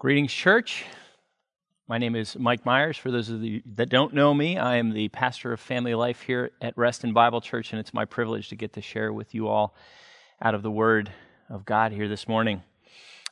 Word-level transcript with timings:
Greetings, 0.00 0.32
church. 0.32 0.84
My 1.88 1.98
name 1.98 2.14
is 2.14 2.38
Mike 2.38 2.64
Myers. 2.64 2.96
For 2.96 3.10
those 3.10 3.30
of 3.30 3.42
you 3.42 3.62
that 3.74 3.88
don't 3.88 4.14
know 4.14 4.32
me, 4.32 4.56
I 4.56 4.76
am 4.76 4.92
the 4.92 5.08
pastor 5.08 5.52
of 5.52 5.58
family 5.58 5.92
life 5.96 6.20
here 6.22 6.52
at 6.62 6.78
Reston 6.78 7.12
Bible 7.12 7.40
Church, 7.40 7.72
and 7.72 7.80
it's 7.80 7.92
my 7.92 8.04
privilege 8.04 8.48
to 8.50 8.54
get 8.54 8.74
to 8.74 8.80
share 8.80 9.12
with 9.12 9.34
you 9.34 9.48
all 9.48 9.74
out 10.40 10.54
of 10.54 10.62
the 10.62 10.70
Word 10.70 11.10
of 11.50 11.64
God 11.64 11.90
here 11.90 12.06
this 12.06 12.28
morning. 12.28 12.62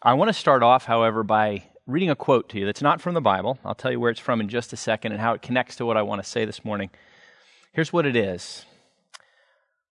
I 0.03 0.15
want 0.15 0.29
to 0.29 0.33
start 0.33 0.65
off, 0.65 0.87
however, 0.87 1.23
by 1.23 1.63
reading 1.87 2.11
a 2.11 2.17
quote 2.17 2.49
to 2.49 2.59
you 2.59 2.67
that's 2.67 2.83
not 2.83 3.01
from 3.01 3.15
the 3.15 3.21
Bible. 3.21 3.61
I'll 3.65 3.77
tell 3.77 3.93
you 3.93 4.01
where 4.01 4.11
it's 4.11 4.19
from 4.19 4.41
in 4.41 4.49
just 4.49 4.73
a 4.73 4.77
second 4.77 5.13
and 5.13 5.21
how 5.21 5.35
it 5.35 5.43
connects 5.43 5.77
to 5.77 5.87
what 5.87 5.97
I 5.97 6.03
want 6.03 6.21
to 6.21 6.29
say 6.29 6.45
this 6.45 6.65
morning. 6.65 6.91
Here's 7.75 7.93
what 7.93 8.07
it 8.07 8.17
is 8.17 8.65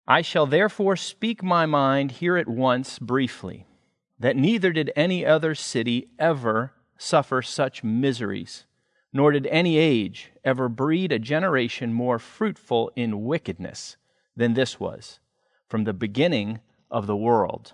I 0.08 0.22
shall 0.22 0.46
therefore 0.46 0.96
speak 0.96 1.44
my 1.44 1.66
mind 1.66 2.12
here 2.14 2.38
at 2.38 2.48
once 2.48 2.98
briefly 2.98 3.66
that 4.22 4.38
neither 4.38 4.72
did 4.72 4.92
any 4.96 5.26
other 5.26 5.56
city 5.56 6.08
ever 6.20 6.74
suffer 6.96 7.42
such 7.42 7.84
miseries, 7.84 8.66
nor 9.12 9.32
did 9.32 9.48
any 9.48 9.78
age 9.78 10.32
ever 10.44 10.70
breed 10.70 11.12
a 11.12 11.18
generation 11.18 11.92
more 11.92 12.20
fruitful 12.20 12.92
in 12.96 13.26
wickedness 13.26 13.98
than 14.36 14.54
this 14.54 14.80
was 14.80 15.20
from 15.68 15.86
the 15.86 15.94
beginning 15.94 16.60
of 16.92 17.08
the 17.08 17.16
world. 17.16 17.74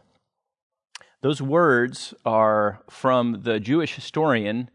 Those 1.22 1.42
words 1.42 2.14
are 2.26 2.80
from 2.90 3.42
the 3.44 3.60
Jewish 3.60 3.96
historian 3.96 4.70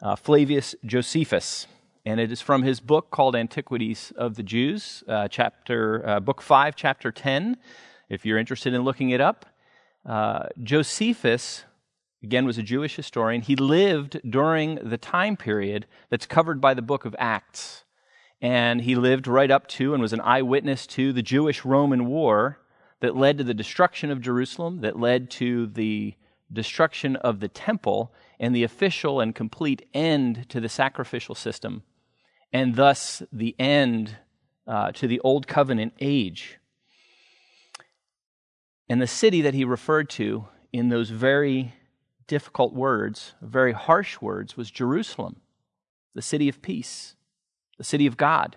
uh, 0.00 0.16
Flavius 0.16 0.74
Josephus, 0.86 1.66
and 2.06 2.20
it 2.20 2.32
is 2.32 2.40
from 2.40 2.62
his 2.62 2.80
book 2.80 3.10
called 3.10 3.36
Antiquities 3.36 4.12
of 4.16 4.36
the 4.36 4.42
Jews, 4.42 5.04
uh, 5.06 5.28
chapter 5.28 6.08
uh, 6.08 6.20
book 6.20 6.40
five, 6.40 6.74
chapter 6.74 7.12
ten. 7.12 7.58
If 8.08 8.24
you're 8.24 8.38
interested 8.38 8.72
in 8.72 8.82
looking 8.82 9.10
it 9.10 9.20
up, 9.20 9.44
uh, 10.04 10.44
Josephus, 10.62 11.64
again, 12.22 12.46
was 12.46 12.58
a 12.58 12.62
Jewish 12.62 12.96
historian. 12.96 13.42
He 13.42 13.56
lived 13.56 14.20
during 14.28 14.76
the 14.76 14.98
time 14.98 15.36
period 15.36 15.86
that's 16.10 16.26
covered 16.26 16.60
by 16.60 16.74
the 16.74 16.82
book 16.82 17.04
of 17.04 17.14
Acts. 17.18 17.84
And 18.40 18.80
he 18.80 18.96
lived 18.96 19.28
right 19.28 19.50
up 19.50 19.68
to 19.68 19.94
and 19.94 20.02
was 20.02 20.12
an 20.12 20.20
eyewitness 20.20 20.86
to 20.88 21.12
the 21.12 21.22
Jewish 21.22 21.64
Roman 21.64 22.06
War 22.06 22.58
that 23.00 23.16
led 23.16 23.38
to 23.38 23.44
the 23.44 23.54
destruction 23.54 24.10
of 24.10 24.20
Jerusalem, 24.20 24.80
that 24.80 24.98
led 24.98 25.30
to 25.32 25.66
the 25.66 26.14
destruction 26.52 27.16
of 27.16 27.40
the 27.40 27.48
temple, 27.48 28.12
and 28.38 28.54
the 28.54 28.64
official 28.64 29.20
and 29.20 29.34
complete 29.34 29.88
end 29.94 30.48
to 30.48 30.60
the 30.60 30.68
sacrificial 30.68 31.34
system, 31.34 31.82
and 32.52 32.74
thus 32.74 33.22
the 33.32 33.54
end 33.58 34.18
uh, 34.66 34.92
to 34.92 35.06
the 35.06 35.20
Old 35.20 35.46
Covenant 35.46 35.94
age. 36.00 36.58
And 38.88 39.00
the 39.00 39.06
city 39.06 39.40
that 39.42 39.54
he 39.54 39.64
referred 39.64 40.10
to 40.10 40.48
in 40.72 40.88
those 40.88 41.10
very 41.10 41.74
difficult 42.26 42.72
words, 42.72 43.34
very 43.40 43.72
harsh 43.72 44.20
words, 44.20 44.56
was 44.56 44.70
Jerusalem, 44.70 45.40
the 46.14 46.22
city 46.22 46.48
of 46.48 46.62
peace, 46.62 47.14
the 47.78 47.84
city 47.84 48.06
of 48.06 48.16
God. 48.16 48.56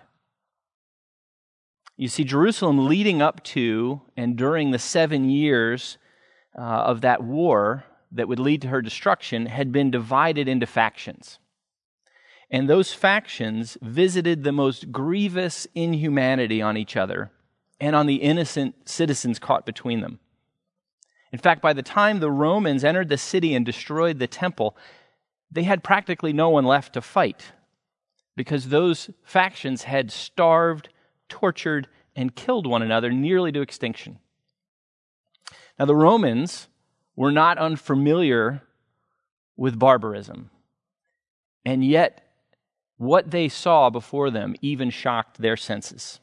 You 1.96 2.08
see, 2.08 2.24
Jerusalem 2.24 2.86
leading 2.86 3.22
up 3.22 3.42
to 3.44 4.02
and 4.16 4.36
during 4.36 4.70
the 4.70 4.78
seven 4.78 5.30
years 5.30 5.98
uh, 6.56 6.62
of 6.62 7.00
that 7.00 7.22
war 7.22 7.84
that 8.12 8.28
would 8.28 8.38
lead 8.38 8.62
to 8.62 8.68
her 8.68 8.82
destruction 8.82 9.46
had 9.46 9.72
been 9.72 9.90
divided 9.90 10.48
into 10.48 10.66
factions. 10.66 11.38
And 12.50 12.68
those 12.68 12.92
factions 12.92 13.76
visited 13.82 14.44
the 14.44 14.52
most 14.52 14.92
grievous 14.92 15.66
inhumanity 15.74 16.62
on 16.62 16.76
each 16.76 16.96
other 16.96 17.30
and 17.80 17.94
on 17.94 18.06
the 18.06 18.16
innocent 18.16 18.88
citizens 18.88 19.38
caught 19.38 19.66
between 19.66 20.00
them. 20.00 20.18
In 21.32 21.38
fact, 21.38 21.60
by 21.60 21.72
the 21.72 21.82
time 21.82 22.20
the 22.20 22.30
Romans 22.30 22.84
entered 22.84 23.08
the 23.08 23.18
city 23.18 23.54
and 23.54 23.66
destroyed 23.66 24.18
the 24.18 24.26
temple, 24.26 24.76
they 25.50 25.64
had 25.64 25.84
practically 25.84 26.32
no 26.32 26.48
one 26.48 26.64
left 26.64 26.94
to 26.94 27.00
fight 27.00 27.52
because 28.36 28.68
those 28.68 29.10
factions 29.22 29.84
had 29.84 30.10
starved, 30.10 30.88
tortured, 31.28 31.88
and 32.14 32.34
killed 32.34 32.66
one 32.66 32.82
another 32.82 33.10
nearly 33.10 33.52
to 33.52 33.60
extinction. 33.60 34.18
Now, 35.78 35.84
the 35.84 35.96
Romans 35.96 36.68
were 37.14 37.32
not 37.32 37.58
unfamiliar 37.58 38.62
with 39.56 39.78
barbarism, 39.78 40.50
and 41.64 41.84
yet 41.84 42.22
what 42.98 43.30
they 43.30 43.48
saw 43.48 43.90
before 43.90 44.30
them 44.30 44.54
even 44.62 44.90
shocked 44.90 45.38
their 45.38 45.56
senses. 45.56 46.20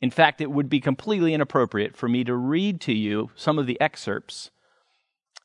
In 0.00 0.10
fact, 0.10 0.40
it 0.40 0.50
would 0.50 0.68
be 0.68 0.80
completely 0.80 1.32
inappropriate 1.32 1.96
for 1.96 2.08
me 2.08 2.24
to 2.24 2.34
read 2.34 2.80
to 2.82 2.92
you 2.92 3.30
some 3.34 3.58
of 3.58 3.66
the 3.66 3.80
excerpts 3.80 4.50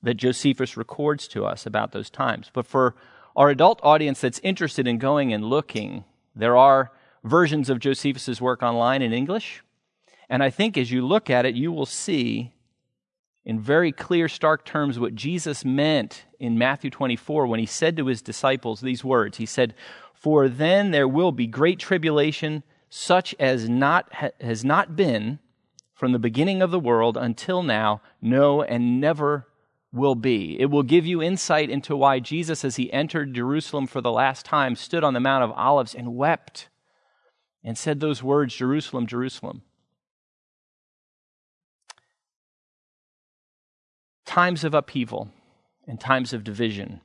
that 0.03 0.15
Josephus 0.15 0.75
records 0.75 1.27
to 1.29 1.45
us 1.45 1.65
about 1.65 1.91
those 1.91 2.09
times. 2.09 2.49
But 2.53 2.65
for 2.65 2.95
our 3.35 3.49
adult 3.49 3.79
audience 3.83 4.21
that's 4.21 4.39
interested 4.39 4.87
in 4.87 4.97
going 4.97 5.31
and 5.31 5.45
looking, 5.45 6.03
there 6.35 6.57
are 6.57 6.91
versions 7.23 7.69
of 7.69 7.79
Josephus's 7.79 8.41
work 8.41 8.61
online 8.61 9.01
in 9.01 9.13
English. 9.13 9.63
And 10.29 10.43
I 10.43 10.49
think 10.49 10.77
as 10.77 10.91
you 10.91 11.05
look 11.05 11.29
at 11.29 11.45
it, 11.45 11.55
you 11.55 11.71
will 11.71 11.85
see 11.85 12.51
in 13.43 13.59
very 13.59 13.91
clear, 13.91 14.27
stark 14.27 14.65
terms 14.65 14.99
what 14.99 15.15
Jesus 15.15 15.65
meant 15.65 16.25
in 16.39 16.57
Matthew 16.57 16.91
24 16.91 17.47
when 17.47 17.59
he 17.59 17.65
said 17.65 17.97
to 17.97 18.05
his 18.05 18.21
disciples 18.21 18.81
these 18.81 19.03
words. 19.03 19.37
He 19.37 19.47
said, 19.47 19.73
For 20.13 20.47
then 20.47 20.91
there 20.91 21.07
will 21.07 21.31
be 21.31 21.47
great 21.47 21.79
tribulation 21.79 22.63
such 22.93 23.33
as 23.39 23.69
not, 23.69 24.11
has 24.41 24.65
not 24.65 24.97
been 24.97 25.39
from 25.93 26.11
the 26.11 26.19
beginning 26.19 26.61
of 26.61 26.71
the 26.71 26.79
world 26.79 27.15
until 27.15 27.63
now, 27.63 28.01
no, 28.21 28.61
and 28.61 28.99
never 28.99 29.47
will 29.93 30.13
be. 30.13 30.59
It 30.59 30.65
will 30.65 30.83
give 30.83 31.05
you 31.05 31.21
insight 31.21 31.69
into 31.69 31.95
why 31.95 32.19
Jesus, 32.19 32.65
as 32.65 32.75
he 32.75 32.91
entered 32.91 33.33
Jerusalem 33.33 33.87
for 33.87 34.01
the 34.01 34.11
last 34.11 34.45
time, 34.45 34.75
stood 34.75 35.05
on 35.05 35.13
the 35.13 35.21
Mount 35.21 35.41
of 35.41 35.51
Olives 35.51 35.95
and 35.95 36.17
wept 36.17 36.67
and 37.63 37.77
said 37.77 38.01
those 38.01 38.21
words 38.21 38.53
Jerusalem, 38.55 39.07
Jerusalem. 39.07 39.61
Times 44.25 44.65
of 44.65 44.73
upheaval 44.73 45.31
and 45.87 45.97
times 45.97 46.33
of 46.33 46.43
division, 46.43 46.99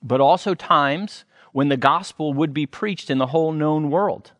but 0.00 0.20
also 0.20 0.54
times 0.54 1.24
when 1.52 1.68
the 1.68 1.76
gospel 1.76 2.32
would 2.32 2.54
be 2.54 2.66
preached 2.66 3.10
in 3.10 3.18
the 3.18 3.28
whole 3.28 3.50
known 3.50 3.90
world. 3.90 4.32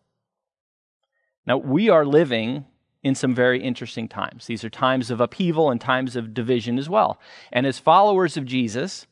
Now, 1.49 1.57
we 1.57 1.89
are 1.89 2.05
living 2.05 2.67
in 3.03 3.15
some 3.15 3.35
very 3.35 3.63
interesting 3.63 4.07
times. 4.07 4.45
These 4.45 4.65
are 4.65 4.71
times 4.71 5.11
of 5.11 5.19
upheaval 5.19 5.71
and 5.71 5.81
times 5.81 6.15
of 6.15 6.35
division 6.35 6.79
as 6.79 6.91
well. 6.91 7.19
And 7.51 7.67
as 7.67 7.79
followers 7.79 8.37
of 8.37 8.45
Jesus, 8.45 9.07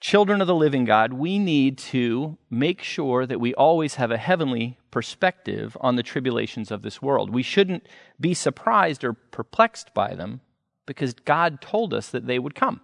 children 0.00 0.40
of 0.40 0.46
the 0.46 0.54
living 0.54 0.84
God, 0.84 1.12
we 1.14 1.40
need 1.40 1.76
to 1.78 2.38
make 2.48 2.84
sure 2.84 3.26
that 3.26 3.40
we 3.40 3.52
always 3.54 3.96
have 3.96 4.12
a 4.12 4.16
heavenly 4.16 4.78
perspective 4.92 5.76
on 5.80 5.96
the 5.96 6.04
tribulations 6.04 6.70
of 6.70 6.82
this 6.82 7.02
world. 7.02 7.30
We 7.30 7.42
shouldn't 7.42 7.88
be 8.20 8.32
surprised 8.32 9.02
or 9.02 9.12
perplexed 9.12 9.92
by 9.94 10.14
them 10.14 10.40
because 10.86 11.14
God 11.14 11.60
told 11.60 11.92
us 11.92 12.10
that 12.10 12.28
they 12.28 12.38
would 12.38 12.54
come. 12.54 12.80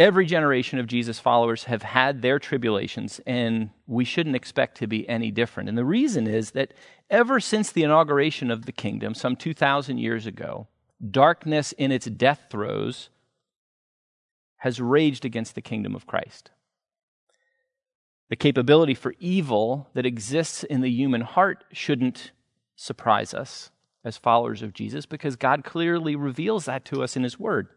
Every 0.00 0.24
generation 0.24 0.78
of 0.78 0.86
Jesus 0.86 1.18
followers 1.18 1.64
have 1.64 1.82
had 1.82 2.22
their 2.22 2.38
tribulations, 2.38 3.20
and 3.26 3.68
we 3.86 4.06
shouldn't 4.06 4.34
expect 4.34 4.78
to 4.78 4.86
be 4.86 5.06
any 5.06 5.30
different. 5.30 5.68
And 5.68 5.76
the 5.76 5.84
reason 5.84 6.26
is 6.26 6.52
that 6.52 6.72
ever 7.10 7.38
since 7.38 7.70
the 7.70 7.82
inauguration 7.82 8.50
of 8.50 8.64
the 8.64 8.72
kingdom, 8.72 9.14
some 9.14 9.36
2,000 9.36 9.98
years 9.98 10.24
ago, 10.24 10.68
darkness 11.10 11.72
in 11.72 11.92
its 11.92 12.06
death 12.06 12.46
throes 12.48 13.10
has 14.56 14.80
raged 14.80 15.26
against 15.26 15.54
the 15.54 15.60
kingdom 15.60 15.94
of 15.94 16.06
Christ. 16.06 16.50
The 18.30 18.36
capability 18.36 18.94
for 18.94 19.12
evil 19.20 19.90
that 19.92 20.06
exists 20.06 20.64
in 20.64 20.80
the 20.80 20.90
human 20.90 21.20
heart 21.20 21.62
shouldn't 21.72 22.30
surprise 22.74 23.34
us 23.34 23.70
as 24.02 24.16
followers 24.16 24.62
of 24.62 24.72
Jesus 24.72 25.04
because 25.04 25.36
God 25.36 25.62
clearly 25.62 26.16
reveals 26.16 26.64
that 26.64 26.86
to 26.86 27.02
us 27.02 27.16
in 27.16 27.22
His 27.22 27.38
Word 27.38 27.68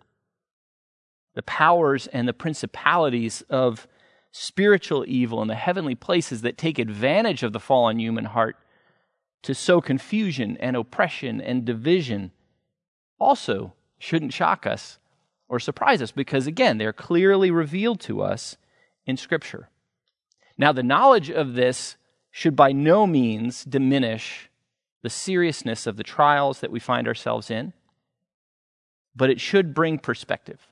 the 1.33 1.43
powers 1.43 2.07
and 2.07 2.27
the 2.27 2.33
principalities 2.33 3.43
of 3.49 3.87
spiritual 4.31 5.05
evil 5.07 5.41
in 5.41 5.47
the 5.47 5.55
heavenly 5.55 5.95
places 5.95 6.41
that 6.41 6.57
take 6.57 6.79
advantage 6.79 7.43
of 7.43 7.53
the 7.53 7.59
fallen 7.59 7.99
human 7.99 8.25
heart 8.25 8.57
to 9.43 9.53
sow 9.53 9.81
confusion 9.81 10.57
and 10.59 10.75
oppression 10.75 11.39
and 11.39 11.65
division 11.65 12.31
also 13.19 13.73
shouldn't 13.99 14.33
shock 14.33 14.65
us 14.65 14.99
or 15.47 15.59
surprise 15.59 16.01
us 16.01 16.11
because, 16.11 16.47
again, 16.47 16.77
they're 16.77 16.93
clearly 16.93 17.51
revealed 17.51 17.99
to 17.99 18.21
us 18.21 18.57
in 19.05 19.17
Scripture. 19.17 19.69
Now, 20.57 20.71
the 20.71 20.83
knowledge 20.83 21.29
of 21.29 21.53
this 21.53 21.95
should 22.31 22.55
by 22.55 22.71
no 22.71 23.05
means 23.05 23.63
diminish 23.63 24.49
the 25.03 25.09
seriousness 25.09 25.85
of 25.85 25.97
the 25.97 26.03
trials 26.03 26.61
that 26.61 26.71
we 26.71 26.79
find 26.79 27.07
ourselves 27.07 27.51
in, 27.51 27.73
but 29.15 29.29
it 29.29 29.39
should 29.39 29.73
bring 29.73 29.99
perspective. 29.99 30.67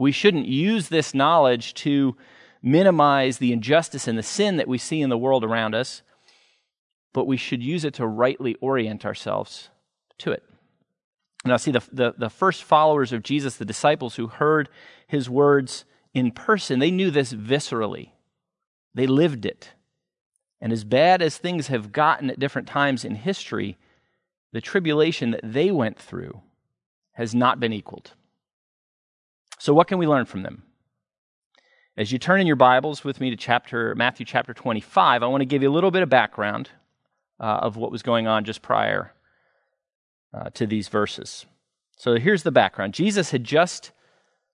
We 0.00 0.12
shouldn't 0.12 0.46
use 0.46 0.88
this 0.88 1.12
knowledge 1.12 1.74
to 1.74 2.16
minimize 2.62 3.36
the 3.36 3.52
injustice 3.52 4.08
and 4.08 4.16
the 4.16 4.22
sin 4.22 4.56
that 4.56 4.66
we 4.66 4.78
see 4.78 5.02
in 5.02 5.10
the 5.10 5.18
world 5.18 5.44
around 5.44 5.74
us, 5.74 6.00
but 7.12 7.26
we 7.26 7.36
should 7.36 7.62
use 7.62 7.84
it 7.84 7.92
to 7.94 8.06
rightly 8.06 8.54
orient 8.62 9.04
ourselves 9.04 9.68
to 10.16 10.32
it. 10.32 10.42
Now, 11.44 11.58
see, 11.58 11.70
the, 11.70 11.82
the, 11.92 12.14
the 12.16 12.30
first 12.30 12.64
followers 12.64 13.12
of 13.12 13.22
Jesus, 13.22 13.58
the 13.58 13.66
disciples 13.66 14.16
who 14.16 14.28
heard 14.28 14.70
his 15.06 15.28
words 15.28 15.84
in 16.14 16.30
person, 16.30 16.78
they 16.78 16.90
knew 16.90 17.10
this 17.10 17.34
viscerally. 17.34 18.12
They 18.94 19.06
lived 19.06 19.44
it. 19.44 19.72
And 20.62 20.72
as 20.72 20.82
bad 20.82 21.20
as 21.20 21.36
things 21.36 21.66
have 21.66 21.92
gotten 21.92 22.30
at 22.30 22.38
different 22.38 22.68
times 22.68 23.04
in 23.04 23.16
history, 23.16 23.76
the 24.52 24.62
tribulation 24.62 25.32
that 25.32 25.42
they 25.44 25.70
went 25.70 25.98
through 25.98 26.40
has 27.12 27.34
not 27.34 27.60
been 27.60 27.74
equaled. 27.74 28.14
So, 29.60 29.74
what 29.74 29.88
can 29.88 29.98
we 29.98 30.06
learn 30.06 30.24
from 30.24 30.42
them? 30.42 30.62
As 31.94 32.10
you 32.10 32.18
turn 32.18 32.40
in 32.40 32.46
your 32.46 32.56
Bibles 32.56 33.04
with 33.04 33.20
me 33.20 33.28
to 33.28 33.36
chapter 33.36 33.94
Matthew 33.94 34.24
chapter 34.24 34.54
25, 34.54 35.22
I 35.22 35.26
want 35.26 35.42
to 35.42 35.44
give 35.44 35.60
you 35.60 35.68
a 35.68 35.70
little 35.70 35.90
bit 35.90 36.02
of 36.02 36.08
background 36.08 36.70
uh, 37.38 37.58
of 37.60 37.76
what 37.76 37.92
was 37.92 38.02
going 38.02 38.26
on 38.26 38.46
just 38.46 38.62
prior 38.62 39.12
uh, 40.32 40.48
to 40.54 40.66
these 40.66 40.88
verses. 40.88 41.44
So 41.98 42.16
here's 42.16 42.42
the 42.42 42.50
background 42.50 42.94
Jesus 42.94 43.32
had 43.32 43.44
just 43.44 43.90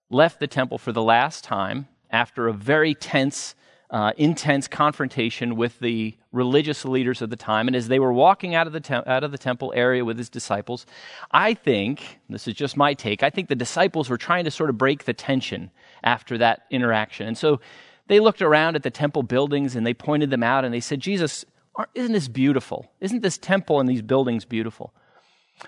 left 0.09 0.41
the 0.41 0.47
temple 0.47 0.77
for 0.77 0.91
the 0.91 1.01
last 1.01 1.45
time 1.45 1.87
after 2.09 2.49
a 2.49 2.53
very 2.53 2.93
tense, 2.93 3.55
uh, 3.89 4.11
intense 4.17 4.67
confrontation 4.67 5.55
with 5.55 5.79
the 5.79 6.15
religious 6.31 6.83
leaders 6.83 7.21
of 7.21 7.29
the 7.29 7.35
time. 7.35 7.67
And 7.67 7.75
as 7.75 7.87
they 7.87 7.99
were 7.99 8.11
walking 8.11 8.53
out 8.53 8.67
of, 8.67 8.73
the 8.73 8.81
te- 8.81 8.93
out 8.95 9.23
of 9.23 9.31
the 9.31 9.37
temple 9.37 9.71
area 9.75 10.03
with 10.03 10.17
his 10.17 10.29
disciples, 10.29 10.85
I 11.31 11.53
think, 11.53 12.19
this 12.29 12.47
is 12.47 12.53
just 12.53 12.75
my 12.75 12.93
take, 12.93 13.23
I 13.23 13.29
think 13.29 13.47
the 13.47 13.55
disciples 13.55 14.09
were 14.09 14.17
trying 14.17 14.43
to 14.43 14.51
sort 14.51 14.69
of 14.69 14.77
break 14.77 15.05
the 15.05 15.13
tension 15.13 15.71
after 16.03 16.37
that 16.39 16.63
interaction. 16.69 17.27
And 17.27 17.37
so 17.37 17.61
they 18.07 18.19
looked 18.19 18.41
around 18.41 18.75
at 18.75 18.83
the 18.83 18.91
temple 18.91 19.23
buildings 19.23 19.75
and 19.75 19.85
they 19.85 19.93
pointed 19.93 20.29
them 20.29 20.43
out 20.43 20.65
and 20.65 20.73
they 20.73 20.79
said, 20.79 20.99
Jesus, 20.99 21.45
isn't 21.93 22.11
this 22.11 22.27
beautiful? 22.27 22.91
Isn't 22.99 23.21
this 23.21 23.37
temple 23.37 23.79
and 23.79 23.87
these 23.87 24.01
buildings 24.01 24.43
beautiful? 24.45 24.93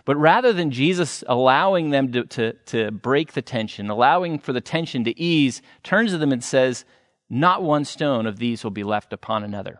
But 0.05 0.17
rather 0.17 0.53
than 0.53 0.71
Jesus 0.71 1.23
allowing 1.27 1.89
them 1.89 2.11
to, 2.11 2.23
to, 2.25 2.53
to, 2.53 2.91
break 2.91 3.33
the 3.33 3.41
tension, 3.41 3.89
allowing 3.89 4.37
for 4.39 4.53
the 4.53 4.61
tension 4.61 5.03
to 5.05 5.19
ease, 5.19 5.61
turns 5.83 6.11
to 6.11 6.17
them 6.17 6.31
and 6.31 6.43
says, 6.43 6.85
Not 7.29 7.61
one 7.63 7.85
stone 7.85 8.25
of 8.25 8.39
these 8.39 8.63
will 8.63 8.71
be 8.71 8.83
left 8.83 9.13
upon 9.13 9.43
another. 9.43 9.79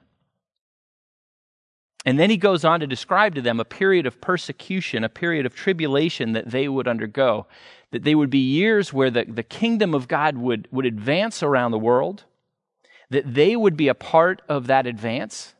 And 2.05 2.17
then 2.17 2.29
he 2.29 2.37
goes 2.37 2.63
on 2.63 2.79
to 2.79 2.87
describe 2.87 3.35
to 3.35 3.41
them 3.41 3.59
a 3.59 3.65
period 3.65 4.05
of 4.05 4.21
persecution, 4.21 5.03
a 5.03 5.09
period 5.09 5.45
of 5.45 5.55
tribulation 5.55 6.31
that 6.33 6.49
they 6.49 6.67
would 6.67 6.87
undergo. 6.87 7.47
That 7.91 8.03
they 8.03 8.15
would 8.15 8.29
be 8.29 8.39
years 8.39 8.93
where 8.93 9.09
the, 9.09 9.25
the 9.27 9.43
kingdom 9.43 9.93
of 9.93 10.07
God 10.07 10.37
would, 10.37 10.67
would 10.71 10.85
advance 10.85 11.43
around 11.43 11.71
the 11.71 11.79
world, 11.79 12.23
that 13.09 13.33
they 13.33 13.55
would 13.55 13.75
be 13.75 13.87
a 13.87 13.95
part 13.95 14.41
of 14.47 14.67
that 14.67 14.85
advance, 14.85 15.55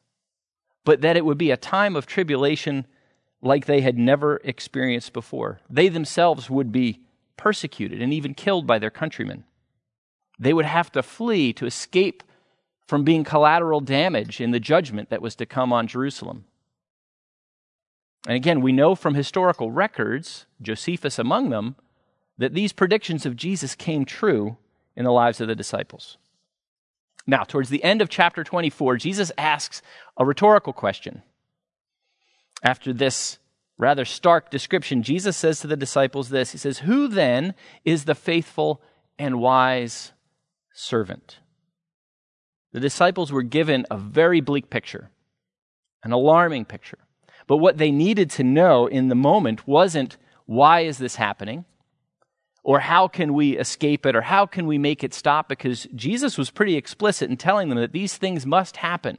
but 0.86 1.02
that 1.02 1.18
it 1.18 1.26
would 1.26 1.38
be 1.38 1.52
a 1.52 1.58
time 1.58 1.96
of 1.96 2.06
tribulation 2.06 2.86
like 3.42 3.66
they 3.66 3.82
had 3.82 3.98
never 3.98 4.38
experienced 4.44 5.12
before. 5.14 5.60
They 5.70 5.90
themselves 5.90 6.50
would 6.50 6.72
be 6.72 7.02
persecuted 7.36 8.02
and 8.02 8.14
even 8.14 8.34
killed 8.34 8.68
by 8.68 8.80
their 8.80 8.90
countrymen. 8.90 9.44
They 10.40 10.54
would 10.54 10.66
have 10.66 10.92
to 10.94 11.04
flee 11.04 11.52
to 11.54 11.66
escape 11.66 12.24
from 12.88 13.04
being 13.04 13.24
collateral 13.24 13.82
damage 13.82 14.42
in 14.42 14.52
the 14.52 14.60
judgment 14.60 15.10
that 15.10 15.22
was 15.22 15.36
to 15.36 15.46
come 15.46 15.72
on 15.74 15.86
Jerusalem. 15.86 16.46
And 18.26 18.36
again, 18.36 18.62
we 18.62 18.72
know 18.72 18.96
from 18.96 19.16
historical 19.16 19.72
records, 19.72 20.46
Josephus 20.62 21.20
among 21.20 21.50
them, 21.50 21.76
that 22.38 22.54
these 22.54 22.74
predictions 22.74 23.26
of 23.26 23.36
Jesus 23.36 23.76
came 23.76 24.06
true 24.06 24.58
in 24.96 25.04
the 25.04 25.12
lives 25.12 25.40
of 25.40 25.48
the 25.48 25.56
disciples. 25.56 26.18
Now, 27.28 27.44
towards 27.44 27.70
the 27.70 27.84
end 27.84 28.02
of 28.02 28.10
chapter 28.10 28.44
24, 28.44 28.98
Jesus 28.98 29.32
asks 29.38 29.82
a 30.18 30.26
rhetorical 30.26 30.74
question. 30.74 31.22
After 32.64 32.92
this 32.92 33.38
rather 33.78 34.04
stark 34.04 34.50
description, 34.50 35.04
Jesus 35.04 35.38
says 35.38 35.60
to 35.60 35.68
the 35.68 35.78
disciples 35.78 36.30
this 36.30 36.54
He 36.54 36.58
says, 36.58 36.80
Who 36.80 37.08
then 37.08 37.54
is 37.86 38.06
the 38.06 38.16
faithful 38.16 38.82
and 39.18 39.40
wise 39.40 40.12
servant? 40.80 41.40
The 42.72 42.80
disciples 42.80 43.32
were 43.32 43.44
given 43.44 43.86
a 43.92 43.98
very 43.98 44.42
bleak 44.42 44.70
picture, 44.70 45.10
an 46.04 46.12
alarming 46.12 46.66
picture. 46.66 47.00
But 47.48 47.58
what 47.58 47.78
they 47.78 47.92
needed 47.92 48.30
to 48.32 48.44
know 48.44 48.88
in 48.88 49.10
the 49.10 49.16
moment 49.16 49.68
wasn't 49.68 50.18
why 50.46 50.82
is 50.82 50.98
this 50.98 51.16
happening? 51.16 51.66
Or 52.64 52.80
how 52.80 53.08
can 53.08 53.34
we 53.34 53.58
escape 53.58 54.06
it? 54.06 54.16
Or 54.16 54.22
how 54.22 54.46
can 54.46 54.68
we 54.68 54.78
make 54.78 55.04
it 55.04 55.14
stop? 55.14 55.50
Because 55.50 55.88
Jesus 55.96 56.38
was 56.38 56.52
pretty 56.52 56.76
explicit 56.76 57.30
in 57.30 57.38
telling 57.38 57.70
them 57.70 57.80
that 57.80 57.92
these 57.92 58.18
things 58.18 58.46
must 58.46 58.78
happen. 58.78 59.18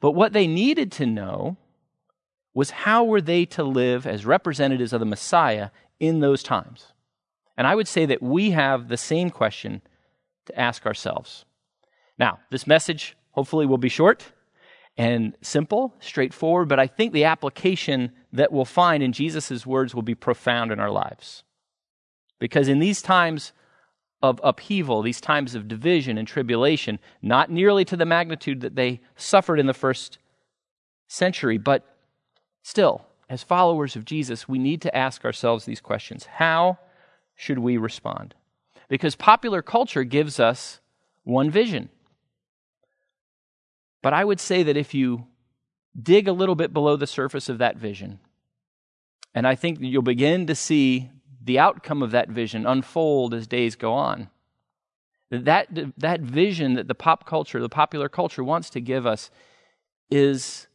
But 0.00 0.12
what 0.12 0.32
they 0.32 0.46
needed 0.46 0.92
to 0.92 1.06
know 1.06 1.56
was 2.52 2.70
how 2.70 3.04
were 3.04 3.20
they 3.20 3.44
to 3.46 3.64
live 3.64 4.06
as 4.06 4.24
representatives 4.24 4.92
of 4.92 5.00
the 5.00 5.06
Messiah 5.06 5.70
in 5.98 6.20
those 6.20 6.42
times? 6.42 6.93
And 7.56 7.66
I 7.66 7.74
would 7.74 7.88
say 7.88 8.06
that 8.06 8.22
we 8.22 8.50
have 8.50 8.88
the 8.88 8.96
same 8.96 9.30
question 9.30 9.82
to 10.46 10.58
ask 10.58 10.86
ourselves. 10.86 11.44
Now, 12.18 12.40
this 12.50 12.66
message 12.66 13.16
hopefully 13.32 13.66
will 13.66 13.78
be 13.78 13.88
short 13.88 14.24
and 14.96 15.36
simple, 15.40 15.94
straightforward, 16.00 16.68
but 16.68 16.78
I 16.78 16.86
think 16.86 17.12
the 17.12 17.24
application 17.24 18.12
that 18.32 18.52
we'll 18.52 18.64
find 18.64 19.02
in 19.02 19.12
Jesus' 19.12 19.66
words 19.66 19.94
will 19.94 20.02
be 20.02 20.14
profound 20.14 20.70
in 20.70 20.78
our 20.78 20.90
lives. 20.90 21.42
Because 22.38 22.68
in 22.68 22.78
these 22.78 23.02
times 23.02 23.52
of 24.22 24.40
upheaval, 24.42 25.02
these 25.02 25.20
times 25.20 25.54
of 25.54 25.68
division 25.68 26.16
and 26.16 26.26
tribulation, 26.26 26.98
not 27.22 27.50
nearly 27.50 27.84
to 27.84 27.96
the 27.96 28.06
magnitude 28.06 28.60
that 28.60 28.76
they 28.76 29.00
suffered 29.16 29.58
in 29.58 29.66
the 29.66 29.74
first 29.74 30.18
century, 31.08 31.58
but 31.58 31.84
still, 32.62 33.04
as 33.28 33.42
followers 33.42 33.96
of 33.96 34.04
Jesus, 34.04 34.48
we 34.48 34.58
need 34.58 34.80
to 34.82 34.96
ask 34.96 35.24
ourselves 35.24 35.64
these 35.64 35.80
questions 35.80 36.26
How 36.26 36.78
should 37.34 37.58
we 37.58 37.76
respond? 37.76 38.34
Because 38.88 39.16
popular 39.16 39.62
culture 39.62 40.04
gives 40.04 40.38
us 40.38 40.80
one 41.24 41.50
vision. 41.50 41.88
But 44.02 44.12
I 44.12 44.24
would 44.24 44.40
say 44.40 44.62
that 44.62 44.76
if 44.76 44.94
you 44.94 45.26
dig 46.00 46.28
a 46.28 46.32
little 46.32 46.54
bit 46.54 46.72
below 46.72 46.96
the 46.96 47.06
surface 47.06 47.48
of 47.48 47.58
that 47.58 47.76
vision, 47.76 48.20
and 49.34 49.46
I 49.46 49.54
think 49.54 49.78
you'll 49.80 50.02
begin 50.02 50.46
to 50.46 50.54
see 50.54 51.10
the 51.42 51.58
outcome 51.58 52.02
of 52.02 52.12
that 52.12 52.28
vision 52.28 52.66
unfold 52.66 53.34
as 53.34 53.46
days 53.46 53.76
go 53.76 53.92
on. 53.92 54.30
That, 55.30 55.68
that 55.98 56.20
vision 56.20 56.74
that 56.74 56.86
the 56.86 56.94
pop 56.94 57.26
culture, 57.26 57.60
the 57.60 57.68
popular 57.68 58.08
culture 58.08 58.44
wants 58.44 58.70
to 58.70 58.80
give 58.80 59.06
us 59.06 59.30
is, 60.10 60.68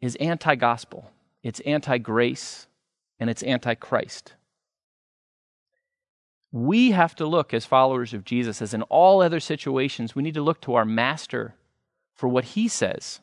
is 0.00 0.16
anti 0.16 0.54
gospel, 0.54 1.10
it's 1.42 1.60
anti 1.60 1.98
grace, 1.98 2.66
and 3.20 3.28
it's 3.28 3.42
anti 3.42 3.74
Christ. 3.74 4.34
We 6.52 6.92
have 6.92 7.14
to 7.16 7.26
look 7.26 7.52
as 7.52 7.66
followers 7.66 8.14
of 8.14 8.24
Jesus, 8.24 8.62
as 8.62 8.72
in 8.72 8.82
all 8.82 9.20
other 9.20 9.40
situations, 9.40 10.14
we 10.14 10.22
need 10.22 10.34
to 10.34 10.42
look 10.42 10.60
to 10.62 10.74
our 10.74 10.84
master 10.84 11.54
for 12.14 12.28
what 12.28 12.44
he 12.44 12.68
says 12.68 13.20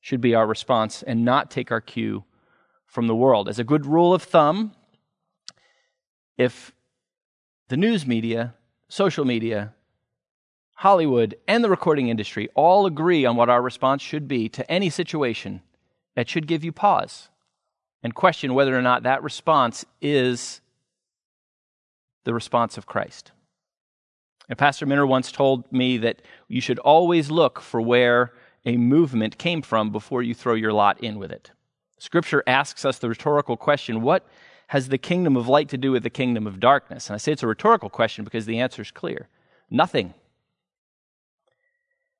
should 0.00 0.20
be 0.20 0.34
our 0.34 0.46
response 0.46 1.02
and 1.02 1.24
not 1.24 1.50
take 1.50 1.70
our 1.70 1.80
cue 1.80 2.24
from 2.86 3.06
the 3.06 3.14
world. 3.14 3.48
As 3.48 3.58
a 3.58 3.64
good 3.64 3.86
rule 3.86 4.12
of 4.12 4.22
thumb, 4.22 4.72
if 6.36 6.72
the 7.68 7.76
news 7.76 8.06
media, 8.06 8.54
social 8.88 9.24
media, 9.24 9.74
Hollywood, 10.76 11.36
and 11.46 11.62
the 11.62 11.70
recording 11.70 12.08
industry 12.08 12.48
all 12.54 12.86
agree 12.86 13.24
on 13.24 13.36
what 13.36 13.48
our 13.48 13.62
response 13.62 14.02
should 14.02 14.26
be 14.26 14.48
to 14.48 14.68
any 14.70 14.90
situation, 14.90 15.62
that 16.14 16.28
should 16.28 16.46
give 16.46 16.64
you 16.64 16.72
pause 16.72 17.28
and 18.02 18.14
question 18.14 18.54
whether 18.54 18.76
or 18.76 18.82
not 18.82 19.04
that 19.04 19.22
response 19.22 19.84
is 20.00 20.60
the 22.24 22.34
response 22.34 22.78
of 22.78 22.86
Christ. 22.86 23.32
And 24.48 24.58
Pastor 24.58 24.86
Minner 24.86 25.06
once 25.06 25.32
told 25.32 25.70
me 25.72 25.98
that 25.98 26.22
you 26.48 26.60
should 26.60 26.78
always 26.80 27.30
look 27.30 27.60
for 27.60 27.80
where 27.80 28.32
a 28.64 28.76
movement 28.76 29.38
came 29.38 29.62
from 29.62 29.90
before 29.90 30.22
you 30.22 30.34
throw 30.34 30.54
your 30.54 30.72
lot 30.72 31.02
in 31.02 31.18
with 31.18 31.32
it. 31.32 31.50
Scripture 31.98 32.42
asks 32.46 32.84
us 32.84 32.98
the 32.98 33.08
rhetorical 33.08 33.56
question 33.56 34.02
what 34.02 34.26
has 34.68 34.88
the 34.88 34.98
kingdom 34.98 35.36
of 35.36 35.48
light 35.48 35.68
to 35.68 35.78
do 35.78 35.92
with 35.92 36.02
the 36.02 36.10
kingdom 36.10 36.46
of 36.46 36.58
darkness? 36.58 37.08
And 37.08 37.14
I 37.14 37.18
say 37.18 37.32
it's 37.32 37.42
a 37.42 37.46
rhetorical 37.46 37.90
question 37.90 38.24
because 38.24 38.46
the 38.46 38.58
answer 38.58 38.82
is 38.82 38.90
clear 38.90 39.28
nothing. 39.70 40.14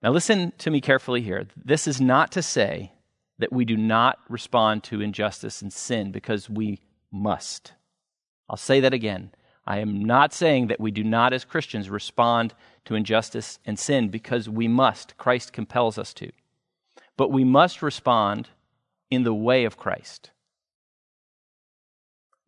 Now, 0.03 0.11
listen 0.11 0.53
to 0.59 0.71
me 0.71 0.81
carefully 0.81 1.23
here. 1.23 1.47
This 1.57 1.87
is 1.87 2.01
not 2.01 2.33
to 2.33 2.43
say 2.43 2.93
that 3.39 3.53
we 3.53 3.65
do 3.65 3.77
not 3.77 4.19
respond 4.29 4.83
to 4.85 5.01
injustice 5.01 5.63
and 5.63 5.73
sin 5.73 6.13
because 6.13 6.51
we 6.51 6.81
must. 7.11 7.73
I'll 8.49 8.57
say 8.57 8.81
that 8.81 8.95
again. 8.95 9.31
I 9.66 9.78
am 9.78 10.04
not 10.04 10.33
saying 10.33 10.66
that 10.69 10.81
we 10.81 10.90
do 10.90 11.04
not, 11.04 11.33
as 11.33 11.45
Christians, 11.45 11.88
respond 11.88 12.54
to 12.85 12.95
injustice 12.95 13.59
and 13.64 13.78
sin 13.78 14.09
because 14.09 14.49
we 14.49 14.66
must. 14.66 15.16
Christ 15.16 15.52
compels 15.52 15.99
us 15.99 16.12
to. 16.14 16.33
But 17.16 17.31
we 17.31 17.45
must 17.45 17.83
respond 17.83 18.49
in 19.11 19.23
the 19.23 19.35
way 19.35 19.64
of 19.64 19.76
Christ. 19.76 20.31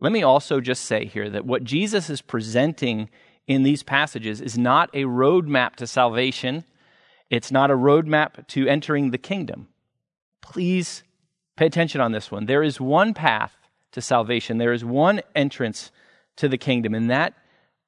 Let 0.00 0.12
me 0.12 0.23
also 0.23 0.61
just 0.61 0.85
say 0.85 1.04
here 1.04 1.30
that 1.30 1.47
what 1.47 1.64
Jesus 1.64 2.11
is 2.11 2.21
presenting 2.21 3.09
in 3.47 3.62
these 3.62 3.83
passages 3.83 4.40
is 4.40 4.59
not 4.59 4.90
a 4.92 5.04
roadmap 5.04 5.76
to 5.76 5.87
salvation, 5.87 6.64
it's 7.30 7.52
not 7.52 7.71
a 7.71 7.75
roadmap 7.75 8.47
to 8.49 8.66
entering 8.66 9.11
the 9.11 9.18
kingdom. 9.18 9.68
Please 10.40 11.02
pay 11.56 11.66
attention 11.66 12.00
on 12.00 12.12
this 12.12 12.30
one. 12.30 12.47
There 12.47 12.62
is 12.62 12.80
one 12.80 13.14
path 13.14 13.56
to 13.92 14.00
salvation. 14.00 14.59
There 14.59 14.73
is 14.73 14.85
one 14.85 15.21
entrance 15.35 15.90
to 16.37 16.49
the 16.49 16.59
kingdom, 16.59 16.95
and 16.95 17.11
that 17.11 17.35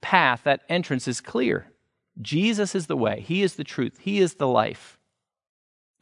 path, 0.00 0.42
that 0.44 0.62
entrance 0.68 1.08
is 1.08 1.20
clear. 1.20 1.66
Jesus 2.20 2.74
is 2.74 2.86
the 2.86 2.96
way, 2.96 3.20
He 3.20 3.42
is 3.42 3.54
the 3.54 3.64
truth, 3.64 3.98
He 4.00 4.18
is 4.18 4.34
the 4.34 4.48
life. 4.48 4.98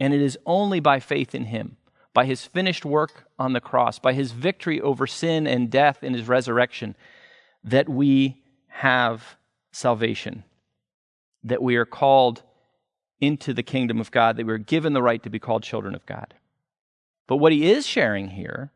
And 0.01 0.13
it 0.13 0.21
is 0.21 0.39
only 0.45 0.81
by 0.81 1.01
faith 1.01 1.35
in 1.35 1.47
Him, 1.47 1.77
by 2.13 2.25
His 2.25 2.45
finished 2.45 2.85
work 2.85 3.29
on 3.39 3.53
the 3.53 3.61
cross, 3.61 3.99
by 3.99 4.13
His 4.13 4.33
victory 4.33 4.81
over 4.81 5.07
sin 5.07 5.47
and 5.47 5.71
death 5.71 6.03
in 6.03 6.15
His 6.15 6.29
resurrection, 6.29 6.97
that 7.63 7.89
we 7.89 8.43
have 8.69 9.37
salvation, 9.73 10.45
that 11.43 11.63
we 11.63 11.77
are 11.77 11.85
called 11.85 12.43
into 13.21 13.55
the 13.55 13.63
kingdom 13.63 14.01
of 14.01 14.11
God, 14.11 14.37
that 14.37 14.47
we're 14.47 14.59
given 14.59 14.93
the 14.93 15.03
right 15.03 15.23
to 15.23 15.31
be 15.31 15.39
called 15.39 15.63
children 15.63 15.95
of 15.95 16.05
God. 16.07 16.35
But 17.27 17.37
what 17.37 17.53
he 17.53 17.71
is 17.71 17.87
sharing 17.87 18.31
here 18.31 18.71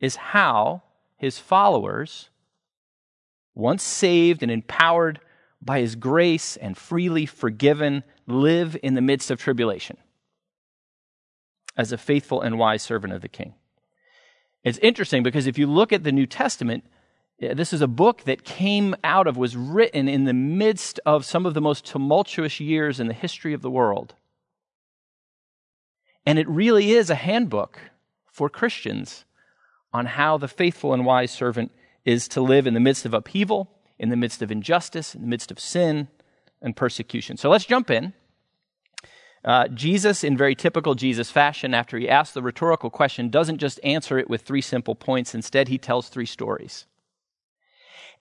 is 0.00 0.16
how 0.16 0.82
his 1.16 1.38
followers, 1.38 2.30
once 3.54 3.82
saved 3.82 4.42
and 4.42 4.50
empowered 4.50 5.20
by 5.62 5.80
his 5.80 5.96
grace 5.96 6.56
and 6.56 6.76
freely 6.76 7.26
forgiven, 7.26 8.04
live 8.26 8.76
in 8.82 8.94
the 8.94 9.00
midst 9.00 9.30
of 9.30 9.40
tribulation 9.40 9.96
as 11.76 11.92
a 11.92 11.98
faithful 11.98 12.40
and 12.40 12.58
wise 12.58 12.82
servant 12.82 13.12
of 13.12 13.22
the 13.22 13.28
king. 13.28 13.54
It's 14.62 14.78
interesting 14.78 15.22
because 15.22 15.46
if 15.46 15.58
you 15.58 15.66
look 15.66 15.92
at 15.92 16.04
the 16.04 16.12
New 16.12 16.26
Testament, 16.26 16.84
eh, 17.40 17.54
this 17.54 17.72
is 17.72 17.82
a 17.82 17.88
book 17.88 18.24
that 18.24 18.44
came 18.44 18.94
out 19.04 19.26
of, 19.26 19.36
was 19.36 19.56
written 19.56 20.08
in 20.08 20.24
the 20.24 20.32
midst 20.32 21.00
of 21.04 21.24
some 21.24 21.46
of 21.46 21.54
the 21.54 21.60
most 21.60 21.84
tumultuous 21.84 22.60
years 22.60 23.00
in 23.00 23.08
the 23.08 23.14
history 23.14 23.52
of 23.52 23.62
the 23.62 23.70
world. 23.70 24.14
And 26.26 26.38
it 26.38 26.48
really 26.48 26.92
is 26.92 27.10
a 27.10 27.14
handbook 27.14 27.78
for 28.24 28.48
Christians 28.48 29.24
on 29.92 30.06
how 30.06 30.38
the 30.38 30.48
faithful 30.48 30.94
and 30.94 31.04
wise 31.04 31.30
servant 31.30 31.70
is 32.04 32.28
to 32.28 32.40
live 32.40 32.66
in 32.66 32.74
the 32.74 32.80
midst 32.80 33.06
of 33.06 33.14
upheaval, 33.14 33.70
in 33.98 34.10
the 34.10 34.16
midst 34.16 34.42
of 34.42 34.50
injustice, 34.50 35.14
in 35.14 35.22
the 35.22 35.26
midst 35.26 35.50
of 35.50 35.58
sin 35.58 36.08
and 36.60 36.76
persecution. 36.76 37.36
So 37.36 37.50
let's 37.50 37.64
jump 37.64 37.90
in. 37.90 38.12
Uh, 39.44 39.68
Jesus, 39.68 40.24
in 40.24 40.36
very 40.36 40.54
typical 40.54 40.94
Jesus 40.94 41.30
fashion, 41.30 41.74
after 41.74 41.98
he 41.98 42.08
asks 42.08 42.32
the 42.32 42.42
rhetorical 42.42 42.88
question, 42.88 43.28
doesn't 43.28 43.58
just 43.58 43.78
answer 43.84 44.18
it 44.18 44.30
with 44.30 44.42
three 44.42 44.62
simple 44.62 44.94
points. 44.94 45.34
Instead, 45.34 45.68
he 45.68 45.76
tells 45.76 46.08
three 46.08 46.26
stories. 46.26 46.86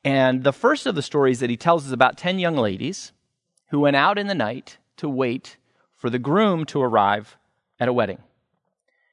And 0.04 0.44
the 0.44 0.52
first 0.52 0.86
of 0.86 0.96
the 0.96 1.02
stories 1.02 1.40
that 1.40 1.50
he 1.50 1.56
tells 1.56 1.86
is 1.86 1.94
about 1.94 2.18
10 2.18 2.40
young 2.40 2.58
ladies 2.58 3.13
who 3.70 3.80
went 3.80 3.96
out 3.96 4.18
in 4.18 4.28
the 4.28 4.36
night 4.36 4.78
to 4.98 5.08
wait 5.08 5.56
for 5.96 6.10
the 6.10 6.20
groom 6.20 6.66
to 6.66 6.82
arrive 6.82 7.38
at 7.80 7.88
a 7.88 7.94
wedding. 7.94 8.20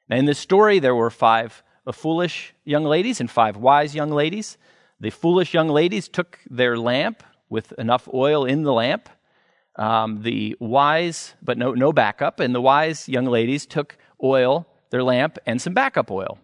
Now, 0.09 0.17
in 0.17 0.25
this 0.25 0.41
story, 0.41 0.81
there 0.81 0.97
were 0.97 1.11
five 1.11 1.63
foolish 1.93 2.55
young 2.65 2.85
ladies 2.85 3.21
and 3.21 3.31
five 3.31 3.57
wise 3.57 3.95
young 3.95 4.11
ladies. 4.11 4.59
The 5.01 5.11
foolish 5.11 5.55
young 5.55 5.69
ladies 5.69 6.09
took 6.09 6.39
their 6.49 6.77
lamp 6.77 7.23
with 7.49 7.73
enough 7.73 8.09
oil 8.13 8.45
in 8.45 8.63
the 8.63 8.73
lamp. 8.73 9.09
Um, 9.77 10.23
the 10.23 10.57
wise, 10.61 11.35
but 11.43 11.57
no, 11.57 11.73
no 11.73 11.93
backup, 11.93 12.41
and 12.41 12.55
the 12.55 12.61
wise 12.61 13.09
young 13.09 13.25
ladies 13.27 13.65
took 13.67 13.97
oil, 14.23 14.67
their 14.91 15.03
lamp, 15.03 15.39
and 15.47 15.63
some 15.63 15.73
backup 15.73 16.11
oil. 16.11 16.39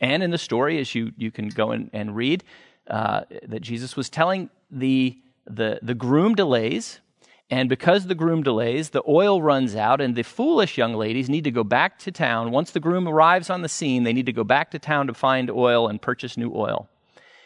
And 0.00 0.22
in 0.22 0.30
the 0.30 0.38
story, 0.38 0.78
as 0.80 0.94
you, 0.94 1.12
you 1.16 1.30
can 1.30 1.48
go 1.48 1.72
in 1.72 1.88
and 1.92 2.14
read, 2.14 2.44
uh, 2.88 3.22
that 3.44 3.62
Jesus 3.62 3.96
was 3.96 4.10
telling 4.10 4.50
the, 4.70 5.18
the, 5.46 5.78
the 5.82 5.94
groom 5.94 6.34
delays. 6.34 7.00
And 7.50 7.68
because 7.68 8.06
the 8.06 8.14
groom 8.14 8.42
delays, 8.42 8.90
the 8.90 9.02
oil 9.06 9.42
runs 9.42 9.76
out, 9.76 10.00
and 10.00 10.16
the 10.16 10.22
foolish 10.22 10.78
young 10.78 10.94
ladies 10.94 11.28
need 11.28 11.44
to 11.44 11.50
go 11.50 11.62
back 11.62 11.98
to 12.00 12.10
town. 12.10 12.50
Once 12.50 12.70
the 12.70 12.80
groom 12.80 13.06
arrives 13.06 13.50
on 13.50 13.62
the 13.62 13.68
scene, 13.68 14.02
they 14.02 14.14
need 14.14 14.26
to 14.26 14.32
go 14.32 14.44
back 14.44 14.70
to 14.70 14.78
town 14.78 15.06
to 15.08 15.14
find 15.14 15.50
oil 15.50 15.86
and 15.86 16.00
purchase 16.00 16.36
new 16.36 16.52
oil. 16.54 16.88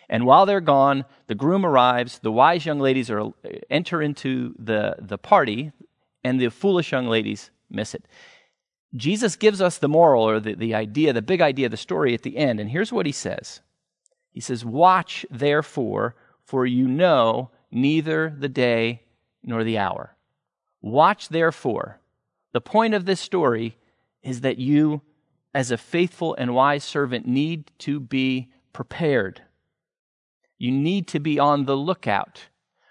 And 0.08 0.24
while 0.24 0.46
they're 0.46 0.60
gone, 0.60 1.04
the 1.26 1.34
groom 1.34 1.66
arrives, 1.66 2.20
the 2.20 2.32
wise 2.32 2.64
young 2.64 2.78
ladies 2.80 3.10
are, 3.10 3.32
enter 3.68 4.00
into 4.00 4.54
the, 4.58 4.96
the 5.00 5.18
party, 5.18 5.72
and 6.24 6.40
the 6.40 6.48
foolish 6.48 6.92
young 6.92 7.08
ladies 7.08 7.50
miss 7.68 7.94
it. 7.94 8.04
Jesus 8.96 9.36
gives 9.36 9.60
us 9.60 9.78
the 9.78 9.88
moral 9.88 10.22
or 10.22 10.40
the, 10.40 10.54
the 10.54 10.74
idea, 10.74 11.12
the 11.12 11.20
big 11.20 11.42
idea 11.42 11.66
of 11.66 11.72
the 11.72 11.76
story 11.76 12.14
at 12.14 12.22
the 12.22 12.36
end. 12.38 12.58
And 12.60 12.70
here's 12.70 12.92
what 12.92 13.04
he 13.04 13.12
says 13.12 13.60
he 14.32 14.40
says, 14.40 14.64
Watch 14.64 15.26
therefore, 15.30 16.14
for 16.44 16.64
you 16.64 16.88
know 16.88 17.50
neither 17.70 18.34
the 18.38 18.48
day 18.48 19.02
nor 19.42 19.64
the 19.64 19.78
hour. 19.78 20.16
Watch 20.80 21.28
therefore. 21.28 22.00
The 22.52 22.60
point 22.60 22.94
of 22.94 23.04
this 23.04 23.20
story 23.20 23.76
is 24.22 24.40
that 24.42 24.58
you, 24.58 25.02
as 25.54 25.70
a 25.70 25.76
faithful 25.76 26.34
and 26.34 26.54
wise 26.54 26.84
servant, 26.84 27.26
need 27.26 27.70
to 27.78 28.00
be 28.00 28.48
prepared. 28.72 29.42
You 30.58 30.72
need 30.72 31.06
to 31.08 31.20
be 31.20 31.38
on 31.38 31.64
the 31.64 31.76
lookout. 31.76 32.48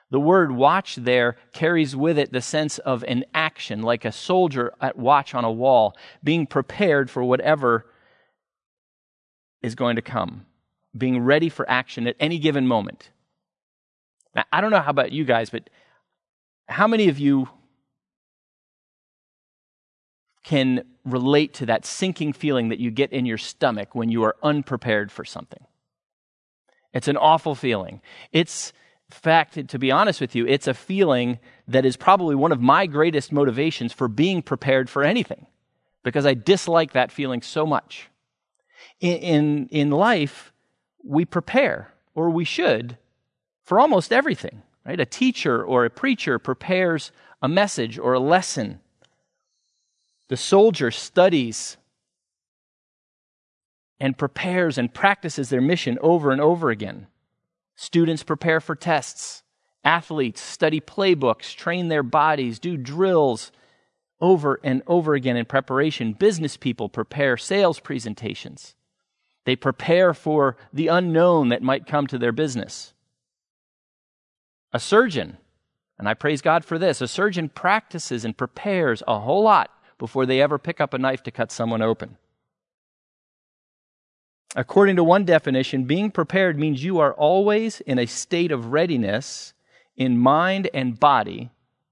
The 0.10 0.20
word 0.20 0.51
watch 0.51 0.96
there 0.96 1.36
carries 1.51 1.96
with 1.96 2.18
it 2.18 2.32
the 2.32 2.42
sense 2.42 2.77
of 2.80 3.04
an 3.04 3.25
action, 3.34 3.82
like 3.82 4.06
a 4.06 4.12
soldier 4.12 4.74
at 4.80 4.98
watch 4.98 5.36
on 5.36 5.44
a 5.44 5.51
wall, 5.51 5.98
being 6.24 6.48
prepared 6.48 7.10
for 7.10 7.24
whatever 7.24 7.86
is 9.62 9.75
going 9.75 9.98
to 9.98 10.01
come 10.01 10.46
being 10.98 11.20
ready 11.22 11.50
for 11.50 11.70
action 11.70 12.08
at 12.08 12.16
any 12.20 12.39
given 12.39 12.68
moment. 12.68 13.12
Now, 14.36 14.46
I 14.51 14.62
don't 14.62 14.72
know 14.72 14.82
how 14.82 14.92
about 14.92 15.12
you 15.12 15.25
guys, 15.25 15.50
but 15.50 15.70
how 16.67 16.88
many 16.88 17.09
of 17.09 17.19
you 17.19 17.50
can 20.43 20.83
relate 21.03 21.53
to 21.55 21.65
that 21.65 21.86
sinking 21.86 22.33
feeling 22.33 22.69
that 22.69 22.79
you 22.79 22.91
get 22.91 23.12
in 23.12 23.25
your 23.25 23.38
stomach 23.38 23.95
when 23.95 24.09
you 24.09 24.24
are 24.24 24.36
unprepared 24.43 25.12
for 25.12 25.25
something? 25.25 25.65
It's 26.93 27.07
an 27.07 27.17
awful 27.17 27.55
feeling. 27.55 28.01
It's, 28.31 28.74
fact, 29.09 29.67
to 29.67 29.79
be 29.79 29.91
honest 29.91 30.19
with 30.19 30.36
you, 30.36 30.45
it's 30.47 30.67
a 30.67 30.74
feeling 30.74 31.39
that 31.67 31.86
is 31.86 31.97
probably 31.97 32.36
one 32.36 32.51
of 32.51 32.62
my 32.62 32.86
greatest 32.86 33.31
motivations 33.31 33.93
for 33.93 34.07
being 34.07 34.41
prepared 34.41 34.89
for 34.89 35.03
anything 35.03 35.47
because 36.03 36.25
I 36.25 36.33
dislike 36.33 36.93
that 36.93 37.12
feeling 37.12 37.41
so 37.41 37.65
much. 37.65 38.09
In, 39.00 39.17
in, 39.17 39.67
in 39.67 39.91
life, 39.91 40.53
we 41.03 41.25
prepare, 41.25 41.93
or 42.15 42.29
we 42.29 42.45
should, 42.45 42.97
for 43.63 43.79
almost 43.79 44.12
everything. 44.12 44.63
Right? 44.88 45.00
A 45.00 45.06
teacher 45.06 45.62
or 45.62 45.84
a 45.84 45.89
preacher 45.89 46.39
prepares 46.39 47.12
a 47.41 47.50
message 47.50 48.00
or 48.00 48.13
a 48.13 48.20
lesson. 48.20 48.79
The 50.29 50.38
soldier 50.38 50.91
studies 50.91 51.75
and 54.00 54.17
prepares 54.17 54.77
and 54.77 54.94
practices 54.94 55.50
their 55.50 55.62
mission 55.62 55.98
over 56.01 56.32
and 56.32 56.39
over 56.39 56.70
again. 56.70 57.08
Students 57.75 58.24
prepare 58.24 58.62
for 58.62 58.75
tests. 58.75 59.44
Athletes 59.84 60.41
study 60.41 60.79
playbooks, 60.79 61.53
train 61.53 61.89
their 61.89 62.03
bodies, 62.03 62.58
do 62.58 62.77
drills 62.77 63.51
over 64.22 64.60
and 64.63 64.84
over 64.88 65.13
again 65.15 65.38
in 65.38 65.46
preparation. 65.46 66.13
Business 66.13 66.56
people 66.58 66.89
prepare 66.89 67.36
sales 67.38 67.79
presentations. 67.79 68.75
They 69.46 69.56
prepare 69.56 70.13
for 70.13 70.58
the 70.74 70.88
unknown 70.88 71.50
that 71.50 71.62
might 71.62 71.88
come 71.88 72.08
to 72.08 72.17
their 72.17 72.32
business. 72.32 72.94
A 74.74 74.79
surgeon, 74.79 75.38
and 75.97 76.07
I 76.07 76.13
praise 76.13 76.41
God 76.41 76.65
for 76.65 76.77
this, 76.77 77.01
a 77.01 77.07
surgeon 77.07 77.50
practices 77.50 78.25
and 78.25 78.38
prepares 78.38 79.01
a 79.07 79.19
whole 79.19 79.43
lot 79.43 79.71
before 79.97 80.25
they 80.25 80.41
ever 80.41 80.59
pick 80.59 80.79
up 80.79 80.93
a 80.93 80.97
knife 80.97 81.24
to 81.24 81.31
cut 81.31 81.51
someone 81.51 81.81
open. 81.81 82.17
According 84.55 84.95
to 84.95 85.03
one 85.03 85.25
definition, 85.25 85.86
being 85.86 86.12
prepared 86.12 86.57
means 86.57 86.83
you 86.83 87.00
are 87.00 87.13
always 87.13 87.81
in 87.81 88.00
a 88.00 88.05
state 88.05 88.51
of 88.51 88.71
readiness 88.71 89.53
in 89.95 90.17
mind 90.17 90.69
and 90.74 91.00
body 91.00 91.51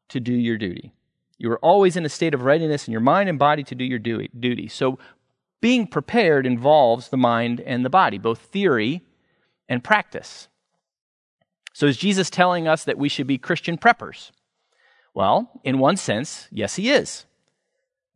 to 0.09 0.19
do 0.19 0.33
your 0.33 0.57
duty. 0.57 0.93
You 1.37 1.51
are 1.51 1.59
always 1.59 1.97
in 1.97 2.05
a 2.05 2.09
state 2.09 2.33
of 2.33 2.43
readiness 2.43 2.87
in 2.87 2.91
your 2.91 3.01
mind 3.01 3.27
and 3.27 3.37
body 3.37 3.63
to 3.63 3.75
do 3.75 3.83
your 3.83 3.99
duty. 3.99 4.67
So 4.67 4.99
being 5.61 5.87
prepared 5.87 6.45
involves 6.45 7.09
the 7.09 7.17
mind 7.17 7.59
and 7.61 7.83
the 7.83 7.89
body, 7.89 8.17
both 8.17 8.39
theory 8.39 9.01
and 9.67 9.83
practice. 9.83 10.47
So, 11.75 11.87
is 11.87 11.97
Jesus 11.97 12.29
telling 12.29 12.69
us 12.69 12.85
that 12.85 12.97
we 12.97 13.09
should 13.09 13.27
be 13.27 13.37
Christian 13.37 13.77
preppers? 13.77 14.31
Well, 15.13 15.51
in 15.65 15.77
one 15.77 15.97
sense, 15.97 16.47
yes, 16.49 16.77
he 16.77 16.89
is. 16.89 17.25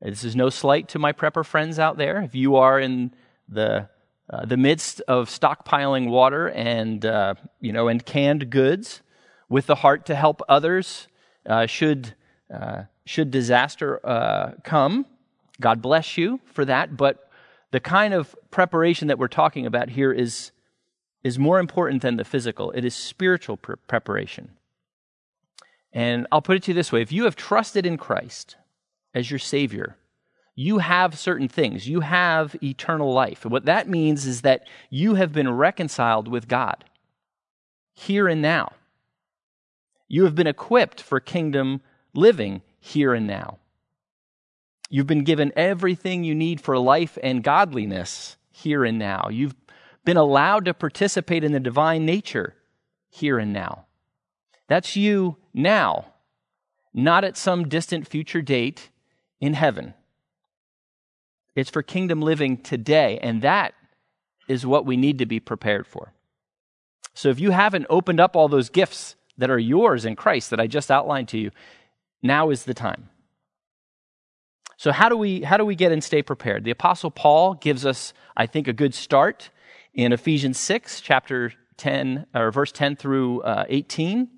This 0.01 0.23
is 0.23 0.33
no 0.33 0.49
slight 0.49 0.87
to 0.87 0.99
my 0.99 1.11
prepper 1.11 1.45
friends 1.45 1.77
out 1.77 1.97
there. 1.97 2.21
If 2.21 2.33
you 2.33 2.55
are 2.55 2.79
in 2.79 3.13
the 3.49 3.89
uh, 4.29 4.45
the 4.45 4.55
midst 4.55 5.01
of 5.09 5.27
stockpiling 5.27 6.07
water 6.07 6.47
and 6.47 7.05
uh, 7.05 7.33
you 7.59 7.73
know 7.73 7.89
and 7.89 8.05
canned 8.05 8.49
goods, 8.49 9.01
with 9.49 9.65
the 9.65 9.75
heart 9.75 10.05
to 10.05 10.15
help 10.15 10.41
others, 10.47 11.09
uh, 11.45 11.65
should 11.65 12.15
uh, 12.53 12.83
should 13.03 13.29
disaster 13.29 13.99
uh, 14.07 14.51
come, 14.63 15.05
God 15.59 15.81
bless 15.81 16.17
you 16.17 16.39
for 16.45 16.63
that. 16.63 16.95
But 16.95 17.29
the 17.71 17.81
kind 17.81 18.13
of 18.13 18.33
preparation 18.51 19.09
that 19.09 19.19
we're 19.19 19.27
talking 19.27 19.65
about 19.65 19.89
here 19.89 20.13
is, 20.13 20.51
is 21.23 21.38
more 21.38 21.59
important 21.59 22.01
than 22.01 22.15
the 22.15 22.23
physical. 22.23 22.71
It 22.71 22.85
is 22.85 22.95
spiritual 22.95 23.57
pre- 23.57 23.75
preparation. 23.88 24.51
And 25.91 26.27
I'll 26.31 26.41
put 26.41 26.57
it 26.57 26.63
to 26.63 26.71
you 26.71 26.75
this 26.75 26.91
way 26.91 27.01
if 27.01 27.11
you 27.11 27.25
have 27.25 27.35
trusted 27.35 27.85
in 27.85 27.97
Christ 27.97 28.55
as 29.13 29.29
your 29.29 29.39
Savior, 29.39 29.97
you 30.55 30.79
have 30.79 31.17
certain 31.17 31.47
things. 31.47 31.88
You 31.88 32.01
have 32.01 32.55
eternal 32.61 33.13
life. 33.13 33.45
what 33.45 33.65
that 33.65 33.88
means 33.88 34.25
is 34.25 34.41
that 34.41 34.67
you 34.89 35.15
have 35.15 35.31
been 35.31 35.49
reconciled 35.49 36.27
with 36.27 36.47
God 36.47 36.83
here 37.93 38.27
and 38.27 38.41
now. 38.41 38.73
You 40.07 40.25
have 40.25 40.35
been 40.35 40.47
equipped 40.47 41.01
for 41.01 41.19
kingdom 41.19 41.81
living 42.13 42.61
here 42.79 43.13
and 43.13 43.25
now. 43.25 43.59
You've 44.89 45.07
been 45.07 45.23
given 45.23 45.53
everything 45.55 46.23
you 46.23 46.33
need 46.33 46.59
for 46.59 46.77
life 46.77 47.17
and 47.21 47.43
godliness 47.43 48.38
here 48.51 48.83
and 48.83 48.97
now. 48.97 49.29
You've 49.29 49.55
been 50.06 50.18
allowed 50.18 50.65
to 50.65 50.74
participate 50.74 51.44
in 51.44 51.51
the 51.51 51.60
divine 51.60 52.06
nature 52.06 52.56
here 53.10 53.39
and 53.39 53.53
now. 53.53 53.86
That's 54.68 54.96
you 54.96 55.38
now, 55.53 56.13
not 56.94 57.24
at 57.24 57.38
some 57.38 57.68
distant 57.68 58.08
future 58.08 58.41
date 58.41 58.89
in 59.39 59.53
heaven. 59.53 59.94
It's 61.56 61.70
for 61.70 61.82
kingdom 61.82 62.22
living 62.22 62.58
today, 62.58 63.20
and 63.22 63.41
that 63.41 63.74
is 64.48 64.65
what 64.65 64.86
we 64.86 64.98
need 64.98 65.20
to 65.20 65.25
be 65.25 65.39
prepared 65.39 65.86
for. 65.86 66.13
So 67.13 67.29
if 67.29 67.39
you 67.39 67.51
haven't 67.51 67.88
opened 67.89 68.20
up 68.20 68.36
all 68.36 68.48
those 68.48 68.70
gifts 68.70 69.15
that 69.38 69.50
are 69.50 69.60
yours 69.60 70.06
in 70.06 70.15
Christ 70.15 70.51
that 70.51 70.60
I 70.60 70.68
just 70.68 70.91
outlined 70.91 71.27
to 71.29 71.38
you, 71.38 71.51
now 72.22 72.50
is 72.50 72.63
the 72.63 72.74
time. 72.74 73.10
So 74.77 74.94
how 74.94 75.10
do 75.10 75.18
we 75.18 75.41
how 75.41 75.58
do 75.58 75.65
we 75.65 75.75
get 75.75 75.91
and 75.91 76.03
stay 76.03 76.22
prepared? 76.22 76.63
The 76.63 76.72
apostle 76.72 77.12
Paul 77.12 77.56
gives 77.56 77.86
us 77.86 78.13
I 78.38 78.46
think 78.46 78.68
a 78.68 78.74
good 78.74 78.94
start 78.94 79.50
in 79.93 80.13
Ephesians 80.13 80.60
6 80.60 81.01
chapter 81.01 81.53
10 81.77 82.27
or 82.36 82.51
verse 82.51 82.72
10 82.72 82.96
through 82.96 83.41
uh, 83.41 83.65
18 83.69 84.29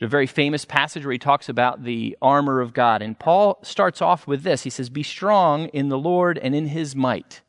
a 0.00 0.06
very 0.06 0.26
famous 0.26 0.64
passage 0.64 1.04
where 1.04 1.12
he 1.12 1.18
talks 1.18 1.48
about 1.48 1.82
the 1.82 2.16
armor 2.22 2.60
of 2.60 2.72
God. 2.72 3.02
And 3.02 3.18
Paul 3.18 3.58
starts 3.62 4.00
off 4.00 4.26
with 4.26 4.42
this. 4.42 4.62
He 4.62 4.70
says, 4.70 4.90
Be 4.90 5.02
strong 5.02 5.66
in 5.68 5.88
the 5.88 5.98
Lord 5.98 6.38
and 6.38 6.54
in 6.54 6.68
his 6.68 6.94
might. 6.94 7.40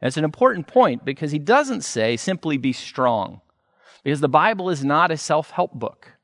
And 0.00 0.08
it's 0.08 0.16
an 0.16 0.24
important 0.24 0.66
point 0.66 1.04
because 1.04 1.30
he 1.30 1.38
doesn't 1.38 1.82
say 1.82 2.16
simply 2.16 2.56
be 2.56 2.72
strong, 2.72 3.40
because 4.02 4.20
the 4.20 4.28
Bible 4.28 4.68
is 4.68 4.84
not 4.84 5.12
a 5.12 5.16
self 5.16 5.50
help 5.50 5.74
book. 5.74 6.14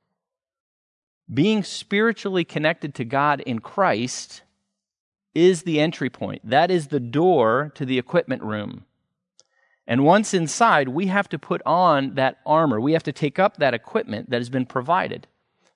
Being 1.32 1.62
spiritually 1.62 2.44
connected 2.44 2.94
to 2.96 3.04
God 3.04 3.40
in 3.40 3.60
Christ 3.60 4.42
is 5.34 5.62
the 5.62 5.78
entry 5.78 6.10
point. 6.10 6.40
That 6.42 6.70
is 6.70 6.88
the 6.88 7.00
door 7.00 7.70
to 7.76 7.84
the 7.84 7.98
equipment 7.98 8.42
room. 8.42 8.84
And 9.88 10.04
once 10.04 10.34
inside, 10.34 10.90
we 10.90 11.06
have 11.06 11.30
to 11.30 11.38
put 11.38 11.62
on 11.64 12.14
that 12.14 12.36
armor. 12.44 12.78
We 12.78 12.92
have 12.92 13.02
to 13.04 13.12
take 13.12 13.38
up 13.38 13.56
that 13.56 13.72
equipment 13.72 14.28
that 14.28 14.36
has 14.36 14.50
been 14.50 14.66
provided 14.66 15.26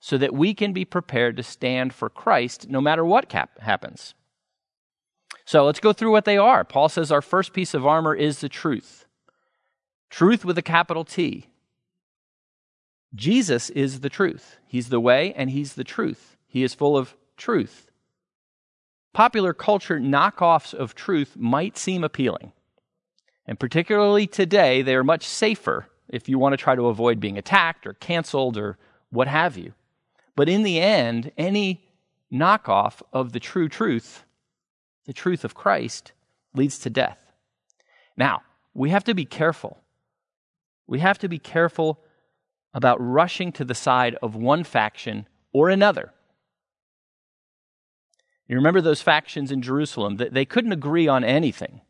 so 0.00 0.18
that 0.18 0.34
we 0.34 0.52
can 0.52 0.74
be 0.74 0.84
prepared 0.84 1.34
to 1.38 1.42
stand 1.42 1.94
for 1.94 2.10
Christ 2.10 2.68
no 2.68 2.82
matter 2.82 3.06
what 3.06 3.30
cap- 3.30 3.58
happens. 3.60 4.12
So 5.46 5.64
let's 5.64 5.80
go 5.80 5.94
through 5.94 6.10
what 6.10 6.26
they 6.26 6.36
are. 6.36 6.62
Paul 6.62 6.90
says 6.90 7.10
our 7.10 7.22
first 7.22 7.54
piece 7.54 7.72
of 7.72 7.86
armor 7.86 8.14
is 8.14 8.40
the 8.40 8.50
truth. 8.50 9.06
Truth 10.10 10.44
with 10.44 10.58
a 10.58 10.62
capital 10.62 11.06
T. 11.06 11.46
Jesus 13.14 13.70
is 13.70 14.00
the 14.00 14.10
truth. 14.10 14.58
He's 14.66 14.90
the 14.90 15.00
way 15.00 15.32
and 15.34 15.48
he's 15.48 15.72
the 15.72 15.84
truth. 15.84 16.36
He 16.46 16.62
is 16.62 16.74
full 16.74 16.98
of 16.98 17.16
truth. 17.38 17.90
Popular 19.14 19.54
culture 19.54 19.98
knockoffs 19.98 20.74
of 20.74 20.94
truth 20.94 21.34
might 21.34 21.78
seem 21.78 22.04
appealing. 22.04 22.52
And 23.46 23.58
particularly 23.58 24.26
today, 24.26 24.82
they 24.82 24.94
are 24.94 25.04
much 25.04 25.26
safer 25.26 25.88
if 26.08 26.28
you 26.28 26.38
want 26.38 26.52
to 26.52 26.56
try 26.56 26.74
to 26.74 26.86
avoid 26.86 27.20
being 27.20 27.38
attacked 27.38 27.86
or 27.86 27.94
canceled 27.94 28.56
or 28.56 28.78
what 29.10 29.28
have 29.28 29.56
you. 29.56 29.72
But 30.36 30.48
in 30.48 30.62
the 30.62 30.80
end, 30.80 31.32
any 31.36 31.84
knockoff 32.32 33.02
of 33.12 33.32
the 33.32 33.40
true 33.40 33.68
truth, 33.68 34.24
the 35.06 35.12
truth 35.12 35.44
of 35.44 35.54
Christ, 35.54 36.12
leads 36.54 36.78
to 36.80 36.90
death. 36.90 37.32
Now, 38.16 38.42
we 38.74 38.90
have 38.90 39.04
to 39.04 39.14
be 39.14 39.24
careful. 39.24 39.78
We 40.86 41.00
have 41.00 41.18
to 41.18 41.28
be 41.28 41.38
careful 41.38 42.00
about 42.74 42.98
rushing 43.00 43.52
to 43.52 43.64
the 43.64 43.74
side 43.74 44.16
of 44.22 44.34
one 44.34 44.64
faction 44.64 45.26
or 45.52 45.68
another. 45.68 46.12
You 48.46 48.56
remember 48.56 48.80
those 48.80 49.02
factions 49.02 49.50
in 49.50 49.62
Jerusalem? 49.62 50.16
that 50.16 50.34
They 50.34 50.44
couldn't 50.44 50.72
agree 50.72 51.08
on 51.08 51.24
anything 51.24 51.80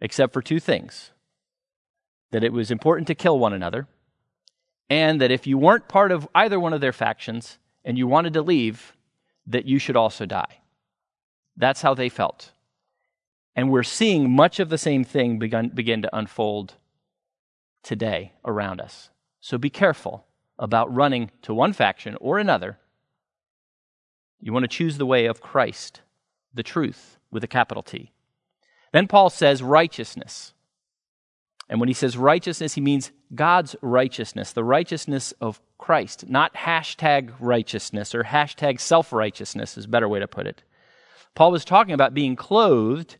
except 0.00 0.32
for 0.32 0.42
two 0.42 0.60
things 0.60 1.10
that 2.30 2.44
it 2.44 2.52
was 2.52 2.70
important 2.70 3.06
to 3.06 3.14
kill 3.14 3.38
one 3.38 3.52
another 3.52 3.86
and 4.88 5.20
that 5.20 5.30
if 5.30 5.46
you 5.46 5.58
weren't 5.58 5.88
part 5.88 6.12
of 6.12 6.28
either 6.34 6.60
one 6.60 6.72
of 6.72 6.80
their 6.80 6.92
factions 6.92 7.58
and 7.84 7.98
you 7.98 8.06
wanted 8.06 8.32
to 8.34 8.42
leave, 8.42 8.94
that 9.46 9.64
you 9.64 9.78
should 9.78 9.96
also 9.96 10.26
die. 10.26 10.60
That's 11.56 11.82
how 11.82 11.94
they 11.94 12.08
felt. 12.08 12.52
And 13.54 13.70
we're 13.70 13.82
seeing 13.82 14.30
much 14.30 14.60
of 14.60 14.68
the 14.68 14.78
same 14.78 15.02
thing 15.02 15.38
begin, 15.38 15.70
begin 15.70 16.02
to 16.02 16.16
unfold 16.16 16.74
today 17.82 18.32
around 18.44 18.80
us. 18.80 19.10
So 19.40 19.56
be 19.56 19.70
careful 19.70 20.26
about 20.58 20.94
running 20.94 21.30
to 21.42 21.54
one 21.54 21.72
faction 21.72 22.16
or 22.20 22.38
another. 22.38 22.78
You 24.40 24.52
want 24.52 24.64
to 24.64 24.68
choose 24.68 24.98
the 24.98 25.06
way 25.06 25.26
of 25.26 25.40
Christ, 25.40 26.02
the 26.52 26.62
truth, 26.62 27.18
with 27.30 27.42
a 27.44 27.48
capital 27.48 27.82
T. 27.82 28.12
Then 28.96 29.08
Paul 29.08 29.28
says 29.28 29.62
righteousness. 29.62 30.54
And 31.68 31.80
when 31.80 31.88
he 31.88 31.92
says 31.92 32.16
righteousness, 32.16 32.76
he 32.76 32.80
means 32.80 33.12
God's 33.34 33.76
righteousness, 33.82 34.54
the 34.54 34.64
righteousness 34.64 35.34
of 35.38 35.60
Christ, 35.76 36.30
not 36.30 36.54
hashtag 36.54 37.34
righteousness 37.38 38.14
or 38.14 38.24
hashtag 38.24 38.80
self 38.80 39.12
righteousness, 39.12 39.76
is 39.76 39.84
a 39.84 39.88
better 39.88 40.08
way 40.08 40.18
to 40.20 40.26
put 40.26 40.46
it. 40.46 40.62
Paul 41.34 41.52
was 41.52 41.62
talking 41.62 41.92
about 41.92 42.14
being 42.14 42.36
clothed 42.36 43.18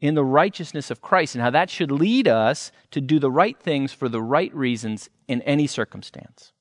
in 0.00 0.16
the 0.16 0.24
righteousness 0.24 0.90
of 0.90 1.00
Christ 1.02 1.36
and 1.36 1.42
how 1.42 1.50
that 1.50 1.70
should 1.70 1.92
lead 1.92 2.26
us 2.26 2.72
to 2.90 3.00
do 3.00 3.20
the 3.20 3.30
right 3.30 3.60
things 3.60 3.92
for 3.92 4.08
the 4.08 4.20
right 4.20 4.52
reasons 4.52 5.08
in 5.28 5.40
any 5.42 5.68
circumstance. 5.68 6.52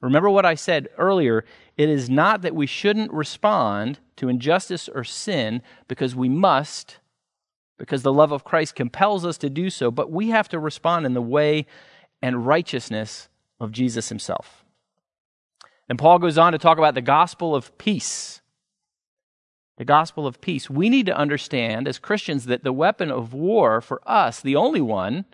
Remember 0.00 0.28
what 0.28 0.44
I 0.44 0.56
said 0.56 0.88
earlier. 0.98 1.44
It 1.76 1.88
is 1.88 2.10
not 2.10 2.42
that 2.42 2.56
we 2.56 2.66
shouldn't 2.66 3.12
respond 3.12 4.00
to 4.16 4.28
injustice 4.28 4.88
or 4.88 5.04
sin 5.04 5.62
because 5.86 6.16
we 6.16 6.28
must 6.28 6.98
because 7.78 8.02
the 8.02 8.12
love 8.12 8.32
of 8.32 8.44
Christ 8.44 8.74
compels 8.74 9.24
us 9.24 9.38
to 9.38 9.50
do 9.50 9.70
so, 9.70 9.90
but 9.90 10.10
we 10.10 10.30
have 10.30 10.48
to 10.50 10.58
respond 10.58 11.06
in 11.06 11.14
the 11.14 11.22
way 11.22 11.66
and 12.22 12.46
righteousness 12.46 13.28
of 13.60 13.72
Jesus 13.72 14.08
himself. 14.08 14.64
And 15.88 15.98
Paul 15.98 16.18
goes 16.18 16.38
on 16.38 16.52
to 16.52 16.58
talk 16.58 16.78
about 16.78 16.94
the 16.94 17.02
gospel 17.02 17.54
of 17.54 17.76
peace. 17.78 18.40
The 19.76 19.84
gospel 19.84 20.26
of 20.26 20.40
peace. 20.40 20.70
We 20.70 20.88
need 20.88 21.06
to 21.06 21.16
understand 21.16 21.88
as 21.88 21.98
Christians 21.98 22.46
that 22.46 22.62
the 22.62 22.72
weapon 22.72 23.10
of 23.10 23.34
war 23.34 23.80
for 23.80 24.00
us, 24.06 24.40
the 24.40 24.56
only 24.56 24.80
one, 24.80 25.24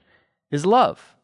is 0.50 0.64
love. 0.64 1.14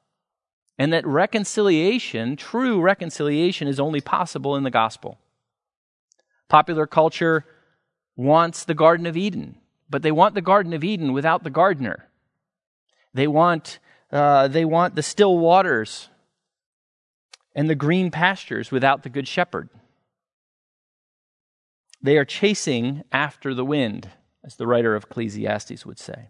And 0.79 0.93
that 0.93 1.07
reconciliation, 1.07 2.37
true 2.37 2.81
reconciliation, 2.81 3.67
is 3.67 3.81
only 3.81 4.03
possible 4.03 4.55
in 4.55 4.63
the 4.63 4.71
gospel. 4.71 5.19
Popular 6.49 6.87
culture 6.87 7.47
wants 8.15 8.65
the 8.65 8.75
Garden 8.75 9.07
of 9.07 9.17
Eden 9.17 9.57
but 9.89 10.03
they 10.03 10.13
want 10.13 10.35
the 10.35 10.43
Garden 10.43 10.73
of 10.73 10.85
Eden 10.85 11.13
without 11.13 11.45
the 11.45 11.51
gardener. 11.51 12.09
They 13.15 13.27
want, 13.27 13.79
uh, 14.11 14.49
they 14.49 14.65
want 14.65 14.95
the 14.95 15.03
still 15.03 15.39
waters 15.39 16.09
and 17.55 17.71
the 17.71 17.75
green 17.75 18.11
pastures 18.11 18.71
without 18.71 19.03
the 19.03 19.09
good 19.09 19.27
shepherd. 19.27 19.71
They 22.03 22.19
are 22.19 22.25
chasing 22.25 23.03
after 23.11 23.55
the 23.55 23.65
wind, 23.65 24.11
as 24.45 24.57
the 24.57 24.67
writer 24.67 24.95
of 24.95 25.05
Ecclesiastes 25.05 25.87
would 25.87 25.99
say. 25.99 26.29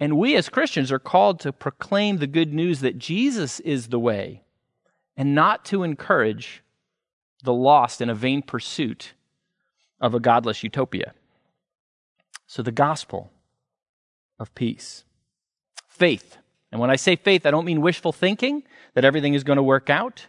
And 0.00 0.18
we 0.18 0.34
as 0.34 0.48
Christians 0.48 0.90
are 0.90 0.98
called 0.98 1.38
to 1.40 1.52
proclaim 1.52 2.18
the 2.18 2.26
good 2.26 2.52
news 2.52 2.80
that 2.80 2.98
Jesus 2.98 3.60
is 3.60 3.88
the 3.88 4.00
way 4.00 4.42
and 5.16 5.34
not 5.34 5.64
to 5.66 5.84
encourage 5.84 6.64
the 7.44 7.52
lost 7.52 8.00
in 8.00 8.10
a 8.10 8.14
vain 8.14 8.42
pursuit 8.42 9.14
of 10.00 10.14
a 10.14 10.20
godless 10.20 10.64
utopia. 10.64 11.14
So, 12.52 12.62
the 12.62 12.70
gospel 12.70 13.32
of 14.38 14.54
peace. 14.54 15.04
Faith. 15.88 16.36
And 16.70 16.82
when 16.82 16.90
I 16.90 16.96
say 16.96 17.16
faith, 17.16 17.46
I 17.46 17.50
don't 17.50 17.64
mean 17.64 17.80
wishful 17.80 18.12
thinking 18.12 18.64
that 18.92 19.06
everything 19.06 19.32
is 19.32 19.42
going 19.42 19.56
to 19.56 19.62
work 19.62 19.88
out, 19.88 20.26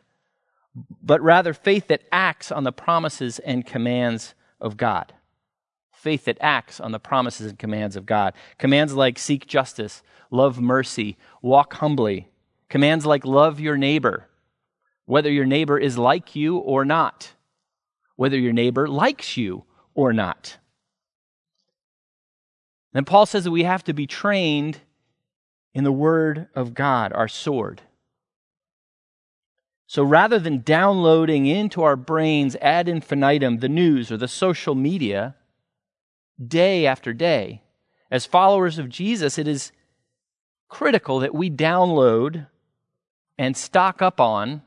but 1.02 1.22
rather 1.22 1.54
faith 1.54 1.90
that 1.90 2.04
acts 2.14 2.50
on 2.50 2.64
the 2.64 2.72
promises 2.72 3.40
and 3.40 3.66
commands 3.66 4.36
of 4.62 4.78
God. 4.78 5.12
Faith 5.92 6.24
that 6.24 6.38
acts 6.40 6.80
on 6.80 6.94
the 6.94 7.00
promises 7.00 7.48
and 7.48 7.60
commands 7.60 7.98
of 7.98 8.06
God. 8.06 8.34
Commands 8.58 8.94
like 8.94 9.20
seek 9.20 9.46
justice, 9.46 10.02
love 10.32 10.62
mercy, 10.62 11.18
walk 11.42 11.74
humbly. 11.74 12.30
Commands 12.70 13.06
like 13.06 13.26
love 13.26 13.60
your 13.60 13.76
neighbor, 13.76 14.30
whether 15.04 15.30
your 15.30 15.46
neighbor 15.46 15.78
is 15.78 15.98
like 15.98 16.38
you 16.38 16.56
or 16.56 16.86
not, 16.86 17.34
whether 18.16 18.38
your 18.38 18.54
neighbor 18.54 18.88
likes 18.88 19.36
you 19.36 19.66
or 19.94 20.14
not. 20.14 20.58
Then 22.94 23.06
Paul 23.06 23.26
says 23.26 23.44
that 23.44 23.52
we 23.52 23.64
have 23.64 23.84
to 23.86 23.94
be 23.94 24.08
trained 24.08 24.80
in 25.74 25.84
the 25.84 25.92
Word 25.92 26.48
of 26.56 26.74
God, 26.74 27.12
our 27.14 27.28
sword. 27.28 27.82
So 29.88 30.04
rather 30.04 30.40
than 30.40 30.62
downloading 30.62 31.46
into 31.46 31.84
our 31.84 31.96
brains 31.96 32.56
ad 32.62 32.88
infinitum 32.88 33.58
the 33.58 33.70
news 33.70 34.12
or 34.12 34.18
the 34.18 34.28
social 34.28 34.76
media, 34.76 35.36
day 36.48 36.86
after 36.86 37.14
day. 37.14 37.62
As 38.12 38.26
followers 38.26 38.78
of 38.78 38.90
Jesus, 38.90 39.38
it 39.38 39.48
is 39.48 39.72
critical 40.68 41.20
that 41.20 41.36
we 41.36 41.50
download 41.50 42.48
and 43.38 43.56
stock 43.58 44.02
up 44.02 44.20
on 44.20 44.62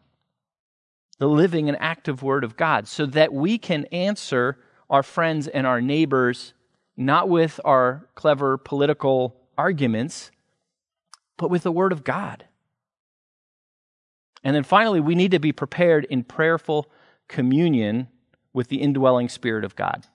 the 1.19 1.29
living 1.29 1.69
and 1.69 1.79
active 1.81 2.23
Word 2.23 2.45
of 2.45 2.57
God 2.57 2.87
so 2.87 3.07
that 3.07 3.33
we 3.33 3.59
can 3.59 3.87
answer 3.87 4.59
our 4.91 5.03
friends 5.03 5.49
and 5.49 5.67
our 5.67 5.81
neighbors 5.81 6.53
not 6.97 7.29
with 7.29 7.61
our 7.65 8.09
clever 8.15 8.57
political 8.57 9.37
arguments, 9.59 10.31
but 11.37 11.51
with 11.51 11.63
the 11.63 11.73
Word 11.73 11.93
of 11.93 12.05
God. 12.05 12.45
And 14.43 14.55
then 14.55 14.65
finally, 14.65 15.01
we 15.01 15.15
need 15.15 15.33
to 15.33 15.39
be 15.39 15.53
prepared 15.53 16.05
in 16.05 16.25
prayerful 16.25 16.91
communion 17.29 18.09
with 18.53 18.69
the 18.69 18.81
indwelling 18.81 19.29
Spirit 19.29 19.65
of 19.65 19.77
God. 19.77 20.07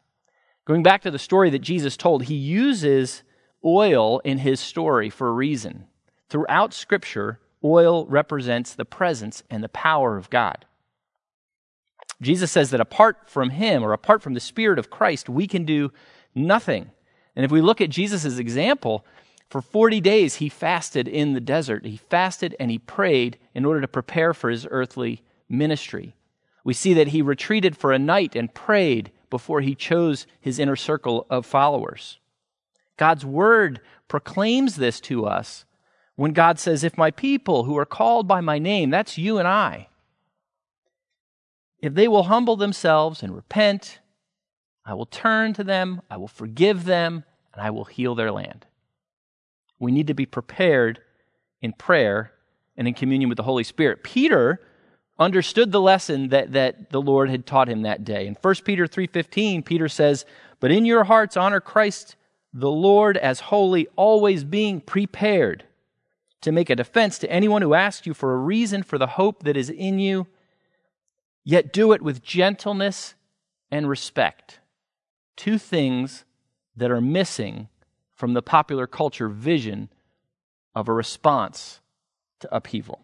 Going 0.65 0.83
back 0.83 1.01
to 1.01 1.11
the 1.11 1.19
story 1.19 1.49
that 1.49 1.59
Jesus 1.59 1.97
told, 1.97 2.23
he 2.23 2.35
uses 2.35 3.23
oil 3.63 4.19
in 4.19 4.39
his 4.39 4.59
story 4.59 5.09
for 5.09 5.27
a 5.27 5.33
reason. 5.33 5.87
Throughout 6.29 6.73
Scripture, 6.73 7.39
oil 7.63 8.05
represents 8.07 8.73
the 8.73 8.85
presence 8.85 9.43
and 9.49 9.63
the 9.63 9.69
power 9.69 10.17
of 10.17 10.29
God. 10.29 10.65
Jesus 12.21 12.51
says 12.51 12.69
that 12.69 12.79
apart 12.79 13.29
from 13.29 13.49
him 13.49 13.83
or 13.83 13.93
apart 13.93 14.21
from 14.21 14.33
the 14.33 14.39
Spirit 14.39 14.79
of 14.79 14.89
Christ, 14.89 15.27
we 15.27 15.47
can 15.47 15.65
do 15.65 15.91
nothing. 16.35 16.91
And 17.35 17.45
if 17.45 17.51
we 17.51 17.61
look 17.61 17.81
at 17.81 17.89
Jesus' 17.89 18.37
example, 18.37 19.05
for 19.51 19.61
40 19.61 19.99
days 19.99 20.35
he 20.35 20.47
fasted 20.47 21.09
in 21.09 21.33
the 21.33 21.41
desert. 21.41 21.85
He 21.85 21.97
fasted 21.97 22.55
and 22.57 22.71
he 22.71 22.79
prayed 22.79 23.37
in 23.53 23.65
order 23.65 23.81
to 23.81 23.87
prepare 23.87 24.33
for 24.33 24.49
his 24.49 24.65
earthly 24.71 25.23
ministry. 25.49 26.15
We 26.63 26.73
see 26.73 26.93
that 26.93 27.09
he 27.09 27.21
retreated 27.21 27.75
for 27.75 27.91
a 27.91 27.99
night 27.99 28.35
and 28.35 28.53
prayed 28.53 29.11
before 29.29 29.59
he 29.61 29.75
chose 29.75 30.25
his 30.39 30.57
inner 30.57 30.77
circle 30.77 31.25
of 31.29 31.45
followers. 31.45 32.19
God's 32.95 33.25
word 33.25 33.81
proclaims 34.07 34.77
this 34.77 35.01
to 35.01 35.25
us 35.25 35.65
when 36.15 36.31
God 36.31 36.59
says, 36.59 36.83
If 36.83 36.97
my 36.97 37.11
people 37.11 37.63
who 37.63 37.77
are 37.77 37.85
called 37.85 38.27
by 38.27 38.41
my 38.41 38.57
name, 38.59 38.89
that's 38.89 39.17
you 39.17 39.37
and 39.37 39.47
I, 39.47 39.87
if 41.79 41.95
they 41.95 42.07
will 42.07 42.23
humble 42.23 42.55
themselves 42.55 43.23
and 43.23 43.35
repent, 43.35 43.99
I 44.85 44.93
will 44.93 45.05
turn 45.05 45.53
to 45.53 45.63
them, 45.63 46.01
I 46.09 46.17
will 46.17 46.27
forgive 46.27 46.85
them, 46.85 47.23
and 47.53 47.61
I 47.61 47.69
will 47.69 47.85
heal 47.85 48.15
their 48.15 48.31
land. 48.31 48.65
We 49.79 49.91
need 49.91 50.07
to 50.07 50.13
be 50.13 50.25
prepared 50.25 50.99
in 51.61 51.73
prayer 51.73 52.31
and 52.75 52.87
in 52.87 52.93
communion 52.93 53.29
with 53.29 53.37
the 53.37 53.43
Holy 53.43 53.63
Spirit. 53.63 54.03
Peter 54.03 54.59
understood 55.19 55.71
the 55.71 55.81
lesson 55.81 56.29
that, 56.29 56.53
that 56.53 56.89
the 56.89 57.01
Lord 57.01 57.29
had 57.29 57.45
taught 57.45 57.69
him 57.69 57.83
that 57.83 58.03
day. 58.03 58.25
In 58.25 58.35
1 58.41 58.55
Peter 58.65 58.87
3:15, 58.87 59.63
Peter 59.63 59.87
says, 59.87 60.25
"But 60.59 60.71
in 60.71 60.85
your 60.85 61.03
hearts 61.03 61.37
honor 61.37 61.59
Christ 61.59 62.15
the 62.53 62.71
Lord 62.71 63.17
as 63.17 63.39
holy, 63.39 63.87
always 63.95 64.43
being 64.43 64.81
prepared 64.81 65.65
to 66.41 66.51
make 66.51 66.69
a 66.69 66.75
defense 66.75 67.19
to 67.19 67.31
anyone 67.31 67.61
who 67.61 67.73
asks 67.73 68.07
you 68.07 68.13
for 68.13 68.33
a 68.33 68.37
reason 68.37 68.83
for 68.83 68.97
the 68.97 69.07
hope 69.07 69.43
that 69.43 69.55
is 69.55 69.69
in 69.69 69.99
you, 69.99 70.27
yet 71.43 71.71
do 71.71 71.91
it 71.91 72.01
with 72.01 72.23
gentleness 72.23 73.13
and 73.69 73.87
respect. 73.87 74.59
Two 75.35 75.57
things 75.57 76.25
that 76.75 76.91
are 76.91 77.01
missing 77.01 77.67
from 78.13 78.33
the 78.33 78.41
popular 78.41 78.87
culture 78.87 79.27
vision 79.27 79.89
of 80.75 80.87
a 80.87 80.93
response 80.93 81.79
to 82.39 82.55
upheaval. 82.55 83.01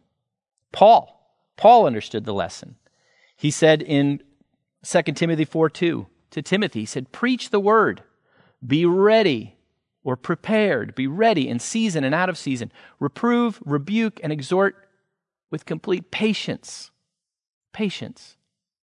Paul, 0.72 1.18
Paul 1.56 1.86
understood 1.86 2.26
the 2.26 2.34
lesson. 2.34 2.76
He 3.36 3.52
said 3.52 3.82
in 3.82 4.22
2 4.84 5.02
Timothy 5.14 5.46
4 5.46 5.70
2 5.70 6.08
to 6.32 6.42
Timothy, 6.42 6.82
he 6.82 6.86
said, 6.86 7.12
Preach 7.12 7.50
the 7.50 7.60
word, 7.60 8.04
be 8.66 8.86
ready 8.86 9.56
or 10.04 10.16
prepared, 10.16 10.96
be 10.96 11.08
ready 11.08 11.48
in 11.48 11.60
season 11.60 12.04
and 12.04 12.16
out 12.16 12.30
of 12.30 12.38
season. 12.38 12.72
Reprove, 13.00 13.62
rebuke, 13.66 14.20
and 14.24 14.32
exhort 14.32 14.88
with 15.52 15.66
complete 15.66 16.12
patience. 16.12 16.92
Patience. 17.74 18.38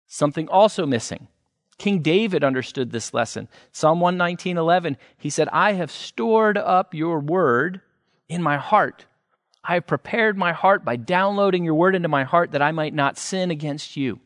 Something 0.07 0.49
also 0.49 0.87
missing. 0.87 1.29
King 1.81 2.01
David 2.01 2.45
understood 2.45 2.91
this 2.91 3.15
lesson. 3.15 3.49
Psalm 3.73 4.01
119:11, 4.01 4.99
he 5.17 5.31
said, 5.31 5.49
"I 5.49 5.73
have 5.73 5.91
stored 5.91 6.59
up 6.59 6.93
your 6.93 7.19
word 7.19 7.81
in 8.29 8.43
my 8.43 8.59
heart. 8.59 9.07
I 9.65 9.75
have 9.75 9.87
prepared 9.87 10.37
my 10.37 10.53
heart 10.53 10.85
by 10.85 10.97
downloading 10.97 11.65
your 11.65 11.73
word 11.75 11.95
into 11.95 12.07
my 12.07 12.25
heart 12.25 12.51
that 12.51 12.61
I 12.61 12.71
might 12.71 12.93
not 12.93 13.17
sin 13.17 13.51
against 13.51 13.97
you." 13.97 14.21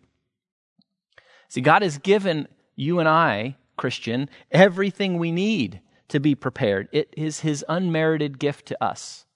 See, 1.49 1.61
God 1.61 1.83
has 1.83 1.99
given 1.99 2.49
you 2.75 2.99
and 2.99 3.09
I, 3.09 3.57
Christian, 3.77 4.29
everything 4.51 5.17
we 5.17 5.31
need 5.31 5.81
to 6.09 6.19
be 6.19 6.35
prepared. 6.35 6.89
It 6.91 7.15
is 7.17 7.41
his 7.41 7.65
unmerited 7.69 8.41
gift 8.41 8.67
to 8.67 8.85
us. 8.85 9.27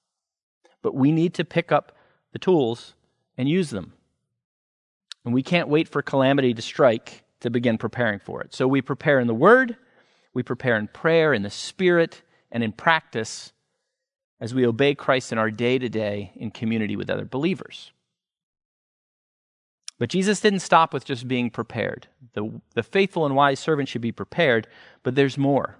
But 0.82 0.96
we 0.96 1.12
need 1.12 1.34
to 1.34 1.44
pick 1.44 1.70
up 1.70 1.96
the 2.32 2.40
tools 2.40 2.94
and 3.36 3.48
use 3.48 3.70
them. 3.70 3.92
And 5.24 5.32
we 5.32 5.44
can't 5.44 5.68
wait 5.68 5.86
for 5.86 6.02
calamity 6.02 6.52
to 6.52 6.62
strike 6.62 7.22
to 7.40 7.50
begin 7.50 7.78
preparing 7.78 8.18
for 8.18 8.42
it. 8.42 8.54
So 8.54 8.66
we 8.66 8.82
prepare 8.82 9.20
in 9.20 9.26
the 9.26 9.34
Word, 9.34 9.76
we 10.34 10.42
prepare 10.42 10.76
in 10.76 10.88
prayer, 10.88 11.32
in 11.32 11.42
the 11.42 11.50
Spirit, 11.50 12.22
and 12.50 12.62
in 12.62 12.72
practice 12.72 13.52
as 14.40 14.54
we 14.54 14.66
obey 14.66 14.94
Christ 14.94 15.32
in 15.32 15.38
our 15.38 15.50
day 15.50 15.78
to 15.78 15.88
day 15.88 16.32
in 16.36 16.50
community 16.50 16.96
with 16.96 17.10
other 17.10 17.24
believers. 17.24 17.92
But 19.98 20.10
Jesus 20.10 20.40
didn't 20.40 20.60
stop 20.60 20.94
with 20.94 21.04
just 21.04 21.26
being 21.26 21.50
prepared. 21.50 22.06
The, 22.34 22.60
the 22.74 22.84
faithful 22.84 23.26
and 23.26 23.34
wise 23.34 23.58
servant 23.58 23.88
should 23.88 24.00
be 24.00 24.12
prepared, 24.12 24.68
but 25.02 25.16
there's 25.16 25.36
more. 25.36 25.78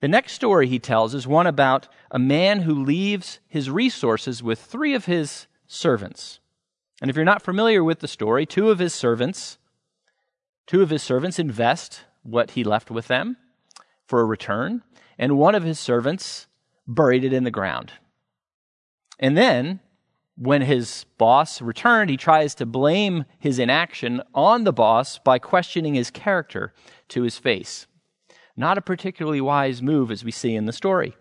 The 0.00 0.08
next 0.08 0.32
story 0.32 0.68
he 0.68 0.78
tells 0.78 1.14
is 1.14 1.26
one 1.26 1.46
about 1.46 1.88
a 2.10 2.18
man 2.18 2.60
who 2.60 2.84
leaves 2.84 3.40
his 3.46 3.68
resources 3.68 4.42
with 4.42 4.60
three 4.60 4.94
of 4.94 5.04
his 5.04 5.46
servants. 5.66 6.38
And 7.02 7.10
if 7.10 7.16
you're 7.16 7.24
not 7.24 7.42
familiar 7.42 7.84
with 7.84 8.00
the 8.00 8.08
story, 8.08 8.46
two 8.46 8.70
of 8.70 8.78
his 8.78 8.94
servants, 8.94 9.58
two 10.68 10.82
of 10.82 10.90
his 10.90 11.02
servants 11.02 11.40
invest 11.40 12.04
what 12.22 12.52
he 12.52 12.62
left 12.62 12.92
with 12.92 13.08
them 13.08 13.36
for 14.06 14.20
a 14.20 14.24
return, 14.24 14.82
and 15.18 15.36
one 15.36 15.56
of 15.56 15.64
his 15.64 15.80
servants 15.80 16.46
buried 16.86 17.24
it 17.24 17.32
in 17.32 17.42
the 17.42 17.50
ground. 17.50 17.92
And 19.18 19.36
then, 19.36 19.80
when 20.36 20.62
his 20.62 21.04
boss 21.18 21.60
returned, 21.60 22.10
he 22.10 22.16
tries 22.16 22.54
to 22.54 22.66
blame 22.66 23.24
his 23.38 23.58
inaction 23.58 24.22
on 24.34 24.62
the 24.62 24.72
boss 24.72 25.18
by 25.18 25.40
questioning 25.40 25.94
his 25.94 26.10
character 26.10 26.72
to 27.08 27.22
his 27.22 27.36
face. 27.36 27.86
Not 28.56 28.78
a 28.78 28.82
particularly 28.82 29.40
wise 29.40 29.82
move, 29.82 30.10
as 30.10 30.24
we 30.24 30.30
see 30.30 30.54
in 30.54 30.66
the 30.66 30.72
story. 30.72 31.16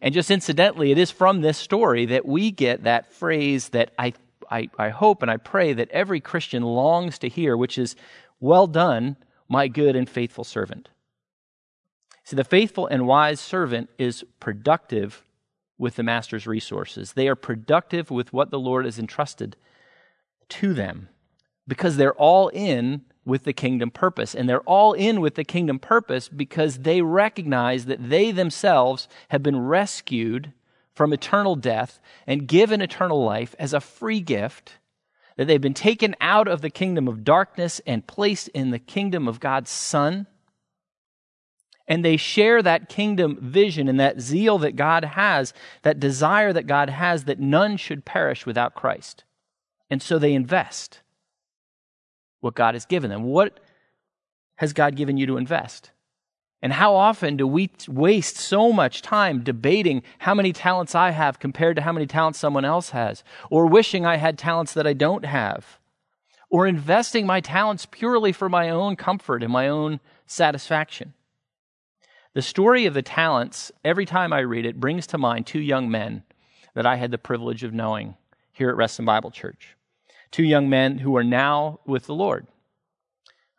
And 0.00 0.12
just 0.12 0.30
incidentally, 0.30 0.90
it 0.90 0.98
is 0.98 1.10
from 1.10 1.40
this 1.40 1.56
story 1.56 2.06
that 2.06 2.26
we 2.26 2.50
get 2.50 2.82
that 2.82 3.12
phrase 3.12 3.70
that 3.70 3.92
I, 3.98 4.14
I, 4.50 4.68
I 4.78 4.88
hope 4.88 5.22
and 5.22 5.30
I 5.30 5.36
pray 5.36 5.72
that 5.72 5.90
every 5.90 6.20
Christian 6.20 6.62
longs 6.62 7.18
to 7.20 7.28
hear, 7.28 7.56
which 7.56 7.78
is, 7.78 7.94
Well 8.40 8.66
done, 8.66 9.16
my 9.48 9.68
good 9.68 9.96
and 9.96 10.08
faithful 10.08 10.44
servant. 10.44 10.88
See, 12.24 12.36
the 12.36 12.44
faithful 12.44 12.86
and 12.86 13.06
wise 13.06 13.40
servant 13.40 13.90
is 13.98 14.24
productive 14.40 15.24
with 15.76 15.96
the 15.96 16.02
master's 16.02 16.46
resources. 16.46 17.12
They 17.12 17.28
are 17.28 17.36
productive 17.36 18.10
with 18.10 18.32
what 18.32 18.50
the 18.50 18.58
Lord 18.58 18.84
has 18.84 18.98
entrusted 18.98 19.56
to 20.48 20.72
them 20.72 21.08
because 21.66 21.96
they're 21.96 22.14
all 22.14 22.48
in 22.48 23.02
with 23.24 23.44
the 23.44 23.52
kingdom 23.52 23.90
purpose. 23.90 24.34
And 24.34 24.48
they're 24.48 24.60
all 24.60 24.92
in 24.92 25.20
with 25.20 25.34
the 25.34 25.44
kingdom 25.44 25.78
purpose 25.78 26.28
because 26.28 26.78
they 26.78 27.02
recognize 27.02 27.86
that 27.86 28.08
they 28.08 28.30
themselves 28.30 29.08
have 29.28 29.42
been 29.42 29.60
rescued 29.60 30.52
from 30.94 31.12
eternal 31.12 31.56
death 31.56 32.00
and 32.26 32.46
given 32.46 32.80
eternal 32.80 33.24
life 33.24 33.54
as 33.58 33.72
a 33.72 33.80
free 33.80 34.20
gift, 34.20 34.78
that 35.36 35.46
they've 35.46 35.60
been 35.60 35.74
taken 35.74 36.14
out 36.20 36.48
of 36.48 36.60
the 36.60 36.70
kingdom 36.70 37.08
of 37.08 37.24
darkness 37.24 37.80
and 37.86 38.06
placed 38.06 38.48
in 38.48 38.70
the 38.70 38.78
kingdom 38.78 39.26
of 39.26 39.40
God's 39.40 39.70
Son. 39.70 40.26
And 41.86 42.04
they 42.04 42.16
share 42.16 42.62
that 42.62 42.88
kingdom 42.88 43.38
vision 43.40 43.88
and 43.88 44.00
that 44.00 44.20
zeal 44.20 44.58
that 44.58 44.76
God 44.76 45.04
has, 45.04 45.52
that 45.82 46.00
desire 46.00 46.52
that 46.52 46.66
God 46.66 46.88
has 46.88 47.24
that 47.24 47.40
none 47.40 47.76
should 47.76 48.04
perish 48.04 48.46
without 48.46 48.74
Christ. 48.74 49.24
And 49.90 50.00
so 50.00 50.18
they 50.18 50.32
invest 50.32 51.00
what 52.40 52.54
God 52.54 52.74
has 52.74 52.86
given 52.86 53.10
them. 53.10 53.24
What 53.24 53.60
has 54.56 54.72
God 54.72 54.96
given 54.96 55.16
you 55.16 55.26
to 55.26 55.36
invest? 55.36 55.90
And 56.64 56.72
how 56.72 56.94
often 56.94 57.36
do 57.36 57.46
we 57.46 57.68
waste 57.86 58.38
so 58.38 58.72
much 58.72 59.02
time 59.02 59.44
debating 59.44 60.02
how 60.20 60.32
many 60.32 60.50
talents 60.50 60.94
I 60.94 61.10
have 61.10 61.38
compared 61.38 61.76
to 61.76 61.82
how 61.82 61.92
many 61.92 62.06
talents 62.06 62.38
someone 62.38 62.64
else 62.64 62.88
has, 62.88 63.22
or 63.50 63.66
wishing 63.66 64.06
I 64.06 64.16
had 64.16 64.38
talents 64.38 64.72
that 64.72 64.86
I 64.86 64.94
don't 64.94 65.26
have, 65.26 65.78
or 66.48 66.66
investing 66.66 67.26
my 67.26 67.42
talents 67.42 67.84
purely 67.84 68.32
for 68.32 68.48
my 68.48 68.70
own 68.70 68.96
comfort 68.96 69.42
and 69.42 69.52
my 69.52 69.68
own 69.68 70.00
satisfaction? 70.26 71.12
The 72.32 72.40
story 72.40 72.86
of 72.86 72.94
the 72.94 73.02
talents, 73.02 73.70
every 73.84 74.06
time 74.06 74.32
I 74.32 74.38
read 74.38 74.64
it, 74.64 74.80
brings 74.80 75.06
to 75.08 75.18
mind 75.18 75.46
two 75.46 75.60
young 75.60 75.90
men 75.90 76.22
that 76.72 76.86
I 76.86 76.96
had 76.96 77.10
the 77.10 77.18
privilege 77.18 77.62
of 77.62 77.74
knowing 77.74 78.16
here 78.52 78.70
at 78.70 78.76
Reston 78.76 79.04
Bible 79.04 79.30
Church 79.30 79.76
two 80.30 80.42
young 80.42 80.70
men 80.70 80.96
who 80.98 81.14
are 81.14 81.22
now 81.22 81.80
with 81.84 82.06
the 82.06 82.14
Lord. 82.14 82.46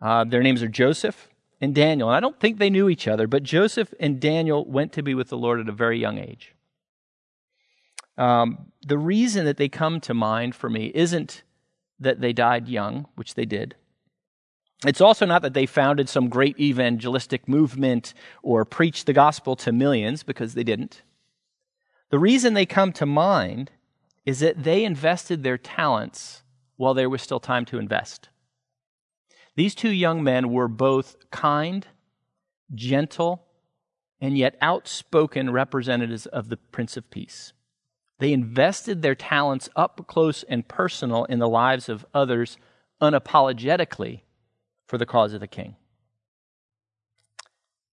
Uh, 0.01 0.23
their 0.23 0.41
names 0.41 0.63
are 0.63 0.67
Joseph 0.67 1.29
and 1.61 1.73
Daniel, 1.73 2.09
and 2.09 2.17
I 2.17 2.19
don't 2.19 2.39
think 2.39 2.57
they 2.57 2.69
knew 2.69 2.89
each 2.89 3.07
other, 3.07 3.27
but 3.27 3.43
Joseph 3.43 3.93
and 3.99 4.19
Daniel 4.19 4.65
went 4.65 4.91
to 4.93 5.03
be 5.03 5.13
with 5.13 5.29
the 5.29 5.37
Lord 5.37 5.59
at 5.59 5.69
a 5.69 5.73
very 5.73 5.99
young 5.99 6.17
age. 6.17 6.53
Um, 8.17 8.71
the 8.85 8.97
reason 8.97 9.45
that 9.45 9.57
they 9.57 9.69
come 9.69 9.99
to 10.01 10.13
mind 10.13 10.55
for 10.55 10.69
me 10.69 10.91
isn't 10.93 11.43
that 11.99 12.21
they 12.21 12.33
died 12.33 12.67
young, 12.67 13.07
which 13.15 13.35
they 13.35 13.45
did. 13.45 13.75
It's 14.85 15.01
also 15.01 15.25
not 15.25 15.41
that 15.41 15.53
they 15.53 15.65
founded 15.65 16.09
some 16.09 16.29
great 16.29 16.59
evangelistic 16.59 17.47
movement 17.47 18.13
or 18.43 18.65
preached 18.65 19.05
the 19.05 19.13
gospel 19.13 19.55
to 19.57 19.71
millions, 19.71 20.23
because 20.23 20.53
they 20.53 20.63
didn't. 20.63 21.01
The 22.09 22.19
reason 22.19 22.53
they 22.53 22.65
come 22.65 22.91
to 22.93 23.05
mind 23.05 23.71
is 24.25 24.39
that 24.39 24.63
they 24.63 24.83
invested 24.83 25.43
their 25.43 25.57
talents 25.57 26.43
while 26.77 26.93
there 26.93 27.09
was 27.09 27.21
still 27.21 27.39
time 27.39 27.65
to 27.65 27.79
invest. 27.79 28.29
These 29.55 29.75
two 29.75 29.91
young 29.91 30.23
men 30.23 30.51
were 30.51 30.67
both 30.67 31.15
kind, 31.31 31.87
gentle, 32.73 33.45
and 34.19 34.37
yet 34.37 34.57
outspoken 34.61 35.51
representatives 35.51 36.25
of 36.25 36.49
the 36.49 36.57
Prince 36.57 36.97
of 36.97 37.09
Peace. 37.09 37.53
They 38.19 38.33
invested 38.33 39.01
their 39.01 39.15
talents 39.15 39.69
up 39.75 40.07
close 40.07 40.43
and 40.43 40.67
personal 40.67 41.25
in 41.25 41.39
the 41.39 41.49
lives 41.49 41.89
of 41.89 42.05
others 42.13 42.57
unapologetically 43.01 44.21
for 44.87 44.97
the 44.97 45.05
cause 45.05 45.33
of 45.33 45.41
the 45.41 45.47
king. 45.47 45.75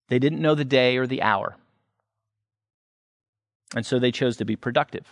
They 0.07 0.19
didn't 0.19 0.41
know 0.41 0.55
the 0.55 0.65
day 0.65 0.97
or 0.97 1.07
the 1.07 1.21
hour. 1.21 1.57
And 3.75 3.85
so 3.85 3.99
they 3.99 4.11
chose 4.11 4.37
to 4.37 4.45
be 4.45 4.55
productive. 4.55 5.07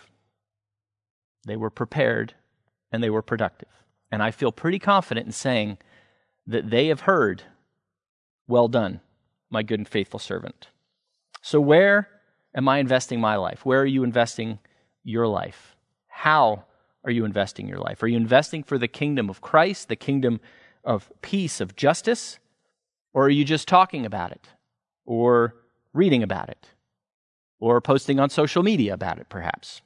They 1.44 1.56
were 1.56 1.70
prepared 1.70 2.34
and 2.90 3.02
they 3.02 3.10
were 3.10 3.22
productive. 3.22 3.68
And 4.10 4.22
I 4.22 4.30
feel 4.30 4.52
pretty 4.52 4.78
confident 4.78 5.26
in 5.26 5.32
saying 5.32 5.78
that 6.46 6.70
they 6.70 6.88
have 6.88 7.00
heard, 7.00 7.42
Well 8.46 8.68
done, 8.68 9.00
my 9.50 9.62
good 9.62 9.80
and 9.80 9.88
faithful 9.88 10.18
servant. 10.18 10.68
So, 11.40 11.60
where 11.60 12.08
am 12.54 12.68
I 12.68 12.78
investing 12.78 13.20
my 13.20 13.36
life? 13.36 13.64
Where 13.64 13.80
are 13.80 13.86
you 13.86 14.04
investing 14.04 14.58
your 15.04 15.26
life? 15.26 15.76
How 16.08 16.64
are 17.04 17.10
you 17.10 17.24
investing 17.24 17.68
your 17.68 17.78
life? 17.78 18.02
Are 18.02 18.06
you 18.06 18.16
investing 18.16 18.62
for 18.62 18.78
the 18.78 18.88
kingdom 18.88 19.28
of 19.28 19.40
Christ, 19.40 19.88
the 19.88 19.96
kingdom 19.96 20.40
of 20.84 21.10
peace, 21.20 21.60
of 21.60 21.76
justice? 21.76 22.38
Or 23.12 23.26
are 23.26 23.30
you 23.30 23.44
just 23.44 23.68
talking 23.68 24.06
about 24.06 24.30
it? 24.30 24.48
Or 25.04 25.56
reading 25.92 26.22
about 26.22 26.48
it? 26.48 26.68
Or 27.58 27.80
posting 27.80 28.18
on 28.20 28.30
social 28.30 28.62
media 28.62 28.94
about 28.94 29.18
it, 29.18 29.28
perhaps? 29.28 29.82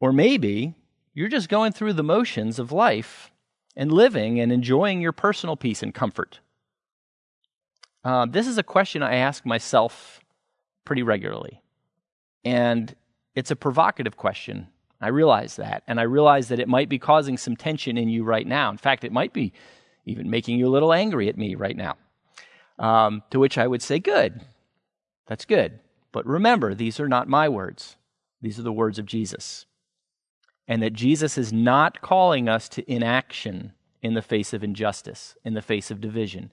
Or 0.00 0.12
maybe 0.12 0.74
you're 1.14 1.28
just 1.28 1.48
going 1.48 1.72
through 1.72 1.94
the 1.94 2.02
motions 2.02 2.58
of 2.58 2.72
life 2.72 3.30
and 3.78 3.92
living 3.92 4.40
and 4.40 4.50
enjoying 4.50 5.00
your 5.00 5.12
personal 5.12 5.56
peace 5.56 5.82
and 5.82 5.94
comfort. 5.94 6.40
Uh, 8.04 8.26
this 8.26 8.48
is 8.48 8.58
a 8.58 8.62
question 8.62 9.02
I 9.02 9.14
ask 9.14 9.46
myself 9.46 10.20
pretty 10.84 11.04
regularly. 11.04 11.62
And 12.44 12.94
it's 13.36 13.52
a 13.52 13.56
provocative 13.56 14.16
question. 14.16 14.66
I 15.00 15.08
realize 15.08 15.56
that. 15.56 15.84
And 15.86 16.00
I 16.00 16.02
realize 16.02 16.48
that 16.48 16.58
it 16.58 16.66
might 16.66 16.88
be 16.88 16.98
causing 16.98 17.38
some 17.38 17.54
tension 17.54 17.96
in 17.96 18.08
you 18.08 18.24
right 18.24 18.46
now. 18.46 18.68
In 18.70 18.78
fact, 18.78 19.04
it 19.04 19.12
might 19.12 19.32
be 19.32 19.52
even 20.04 20.28
making 20.28 20.58
you 20.58 20.66
a 20.66 20.70
little 20.70 20.92
angry 20.92 21.28
at 21.28 21.38
me 21.38 21.54
right 21.54 21.76
now. 21.76 21.96
Um, 22.80 23.22
to 23.30 23.38
which 23.38 23.58
I 23.58 23.66
would 23.66 23.82
say, 23.82 24.00
Good. 24.00 24.40
That's 25.28 25.44
good. 25.44 25.78
But 26.10 26.26
remember, 26.26 26.74
these 26.74 26.98
are 26.98 27.08
not 27.08 27.28
my 27.28 27.48
words, 27.48 27.96
these 28.42 28.58
are 28.58 28.62
the 28.62 28.72
words 28.72 28.98
of 28.98 29.06
Jesus 29.06 29.66
and 30.68 30.82
that 30.82 30.92
Jesus 30.92 31.38
is 31.38 31.52
not 31.52 32.02
calling 32.02 32.48
us 32.48 32.68
to 32.68 32.92
inaction 32.92 33.72
in 34.02 34.14
the 34.14 34.22
face 34.22 34.52
of 34.52 34.62
injustice, 34.62 35.34
in 35.44 35.54
the 35.54 35.62
face 35.62 35.90
of 35.90 36.00
division, 36.00 36.52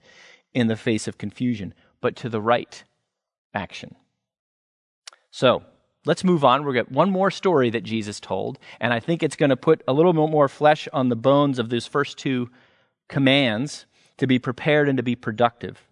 in 0.53 0.67
the 0.67 0.77
face 0.77 1.07
of 1.07 1.17
confusion, 1.17 1.73
but 2.01 2.15
to 2.15 2.29
the 2.29 2.41
right 2.41 2.83
action. 3.53 3.95
So, 5.31 5.63
let's 6.05 6.23
move 6.23 6.45
on. 6.45 6.65
We've 6.65 6.73
got 6.73 6.91
one 6.91 7.11
more 7.11 7.29
story 7.29 7.69
that 7.71 7.83
Jesus 7.83 8.19
told, 8.21 8.57
and 8.79 8.93
I 8.93 9.01
think 9.01 9.21
it's 9.21 9.35
going 9.35 9.49
to 9.49 9.57
put 9.57 9.83
a 9.87 9.93
little 9.93 10.13
bit 10.13 10.29
more 10.29 10.47
flesh 10.47 10.87
on 10.93 11.09
the 11.09 11.15
bones 11.15 11.59
of 11.59 11.69
those 11.69 11.85
first 11.85 12.17
two 12.17 12.49
commands 13.09 13.85
to 14.17 14.27
be 14.27 14.39
prepared 14.39 14.87
and 14.87 14.97
to 14.97 15.03
be 15.03 15.15
productive. 15.15 15.85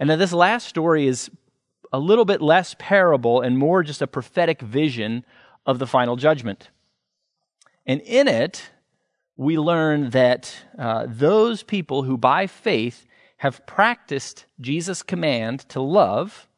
And 0.00 0.10
then 0.10 0.18
this 0.18 0.32
last 0.32 0.66
story 0.66 1.06
is 1.06 1.30
a 1.92 1.98
little 2.00 2.24
bit 2.24 2.42
less 2.42 2.74
parable 2.78 3.40
and 3.40 3.56
more 3.56 3.84
just 3.84 4.02
a 4.02 4.08
prophetic 4.08 4.60
vision 4.60 5.24
of 5.64 5.78
the 5.78 5.86
final 5.86 6.16
judgment. 6.16 6.70
And 7.86 8.00
in 8.02 8.28
it, 8.28 8.70
we 9.36 9.58
learn 9.58 10.10
that 10.10 10.54
uh, 10.78 11.06
those 11.08 11.62
people 11.62 12.04
who 12.04 12.16
by 12.16 12.46
faith 12.46 13.06
have 13.38 13.66
practiced 13.66 14.46
Jesus' 14.60 15.02
command 15.02 15.60
to 15.70 15.80
love, 15.80 16.48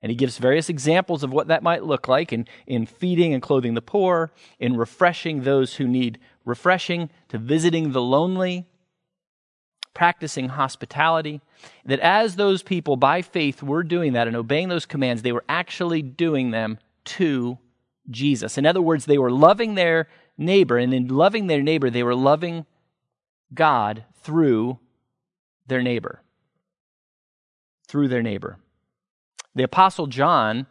and 0.00 0.10
he 0.10 0.16
gives 0.16 0.38
various 0.38 0.68
examples 0.68 1.22
of 1.22 1.32
what 1.32 1.46
that 1.46 1.62
might 1.62 1.84
look 1.84 2.08
like 2.08 2.32
in, 2.32 2.46
in 2.66 2.86
feeding 2.86 3.32
and 3.32 3.42
clothing 3.42 3.74
the 3.74 3.82
poor, 3.82 4.32
in 4.58 4.76
refreshing 4.76 5.42
those 5.42 5.76
who 5.76 5.86
need 5.86 6.18
refreshing, 6.44 7.08
to 7.28 7.38
visiting 7.38 7.92
the 7.92 8.02
lonely, 8.02 8.66
practicing 9.94 10.48
hospitality. 10.48 11.40
That 11.84 12.00
as 12.00 12.34
those 12.34 12.64
people 12.64 12.96
by 12.96 13.22
faith 13.22 13.62
were 13.62 13.84
doing 13.84 14.14
that 14.14 14.26
and 14.26 14.34
obeying 14.34 14.70
those 14.70 14.86
commands, 14.86 15.22
they 15.22 15.30
were 15.30 15.44
actually 15.48 16.02
doing 16.02 16.50
them 16.50 16.78
to 17.04 17.58
Jesus. 18.10 18.58
In 18.58 18.66
other 18.66 18.82
words, 18.82 19.04
they 19.04 19.18
were 19.18 19.30
loving 19.30 19.76
their 19.76 20.08
neighbor. 20.36 20.78
And 20.78 20.92
in 20.94 21.08
loving 21.08 21.46
their 21.46 21.62
neighbor, 21.62 21.90
they 21.90 22.02
were 22.02 22.14
loving 22.14 22.66
God 23.54 24.04
through 24.22 24.78
their 25.66 25.82
neighbor. 25.82 26.22
Through 27.88 28.08
their 28.08 28.22
neighbor. 28.22 28.58
The 29.54 29.64
Apostle 29.64 30.06
John 30.06 30.66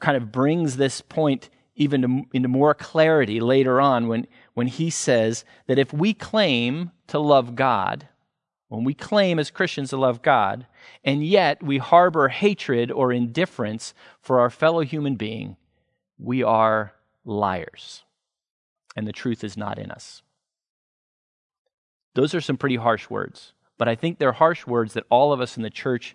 kind 0.00 0.16
of 0.16 0.30
brings 0.30 0.76
this 0.76 1.00
point 1.00 1.48
even 1.74 2.02
to, 2.02 2.24
into 2.34 2.48
more 2.48 2.74
clarity 2.74 3.40
later 3.40 3.80
on 3.80 4.06
when, 4.06 4.26
when 4.52 4.66
he 4.66 4.90
says 4.90 5.44
that 5.66 5.78
if 5.78 5.92
we 5.92 6.12
claim 6.12 6.90
to 7.06 7.18
love 7.18 7.54
God, 7.54 8.08
when 8.68 8.84
we 8.84 8.92
claim 8.92 9.38
as 9.38 9.50
Christians 9.50 9.90
to 9.90 9.96
love 9.96 10.20
God, 10.20 10.66
and 11.02 11.24
yet 11.24 11.62
we 11.62 11.78
harbor 11.78 12.28
hatred 12.28 12.90
or 12.90 13.12
indifference 13.12 13.94
for 14.20 14.40
our 14.40 14.50
fellow 14.50 14.80
human 14.80 15.16
being, 15.16 15.56
we 16.18 16.42
are 16.42 16.92
liars 17.24 18.04
and 19.00 19.08
the 19.08 19.12
truth 19.12 19.42
is 19.42 19.56
not 19.56 19.78
in 19.78 19.90
us. 19.90 20.22
Those 22.14 22.34
are 22.34 22.40
some 22.42 22.58
pretty 22.58 22.76
harsh 22.76 23.08
words, 23.08 23.54
but 23.78 23.88
I 23.88 23.94
think 23.94 24.18
they're 24.18 24.32
harsh 24.32 24.66
words 24.66 24.92
that 24.92 25.06
all 25.08 25.32
of 25.32 25.40
us 25.40 25.56
in 25.56 25.62
the 25.62 25.70
church, 25.70 26.14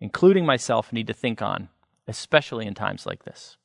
including 0.00 0.44
myself, 0.44 0.92
need 0.92 1.06
to 1.06 1.12
think 1.14 1.40
on, 1.40 1.68
especially 2.08 2.66
in 2.66 2.74
times 2.74 3.06
like 3.06 3.22
this. 3.22 3.58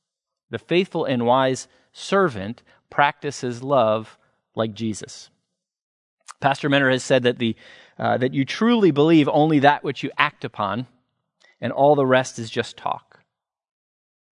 The 0.51 0.59
faithful 0.59 1.05
and 1.05 1.25
wise 1.25 1.67
servant 1.91 2.61
practices 2.91 3.63
love 3.63 4.19
like 4.53 4.75
Jesus. 4.75 5.31
Pastor 6.39 6.69
Mentor 6.69 6.91
has 6.91 7.03
said 7.03 7.23
that, 7.23 7.39
the, 7.39 7.55
uh, 7.97 8.17
that 8.19 8.35
you 8.35 8.45
truly 8.45 8.91
believe 8.91 9.27
only 9.27 9.57
that 9.57 9.83
which 9.83 10.03
you 10.03 10.11
act 10.19 10.45
upon, 10.45 10.85
and 11.59 11.73
all 11.73 11.95
the 11.95 12.05
rest 12.05 12.37
is 12.37 12.51
just 12.51 12.77
talk. 12.77 13.21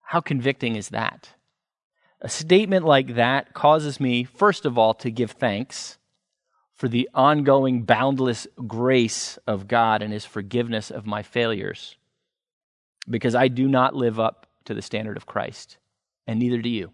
How 0.03 0.21
convicting 0.21 0.75
is 0.75 0.89
that? 0.89 1.29
A 2.21 2.29
statement 2.29 2.85
like 2.85 3.15
that 3.15 3.53
causes 3.53 3.99
me, 3.99 4.25
first 4.25 4.65
of 4.65 4.77
all, 4.77 4.93
to 4.95 5.09
give 5.09 5.31
thanks 5.31 5.97
for 6.75 6.87
the 6.87 7.09
ongoing 7.13 7.83
boundless 7.83 8.47
grace 8.67 9.37
of 9.47 9.67
God 9.67 10.01
and 10.01 10.11
his 10.11 10.25
forgiveness 10.25 10.91
of 10.91 11.05
my 11.05 11.23
failures, 11.23 11.95
because 13.09 13.35
I 13.35 13.47
do 13.47 13.67
not 13.67 13.95
live 13.95 14.19
up 14.19 14.47
to 14.65 14.73
the 14.73 14.81
standard 14.81 15.17
of 15.17 15.25
Christ, 15.25 15.77
and 16.27 16.39
neither 16.39 16.61
do 16.61 16.69
you. 16.69 16.91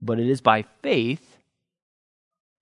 But 0.00 0.18
it 0.18 0.28
is 0.28 0.40
by 0.40 0.62
faith, 0.82 1.38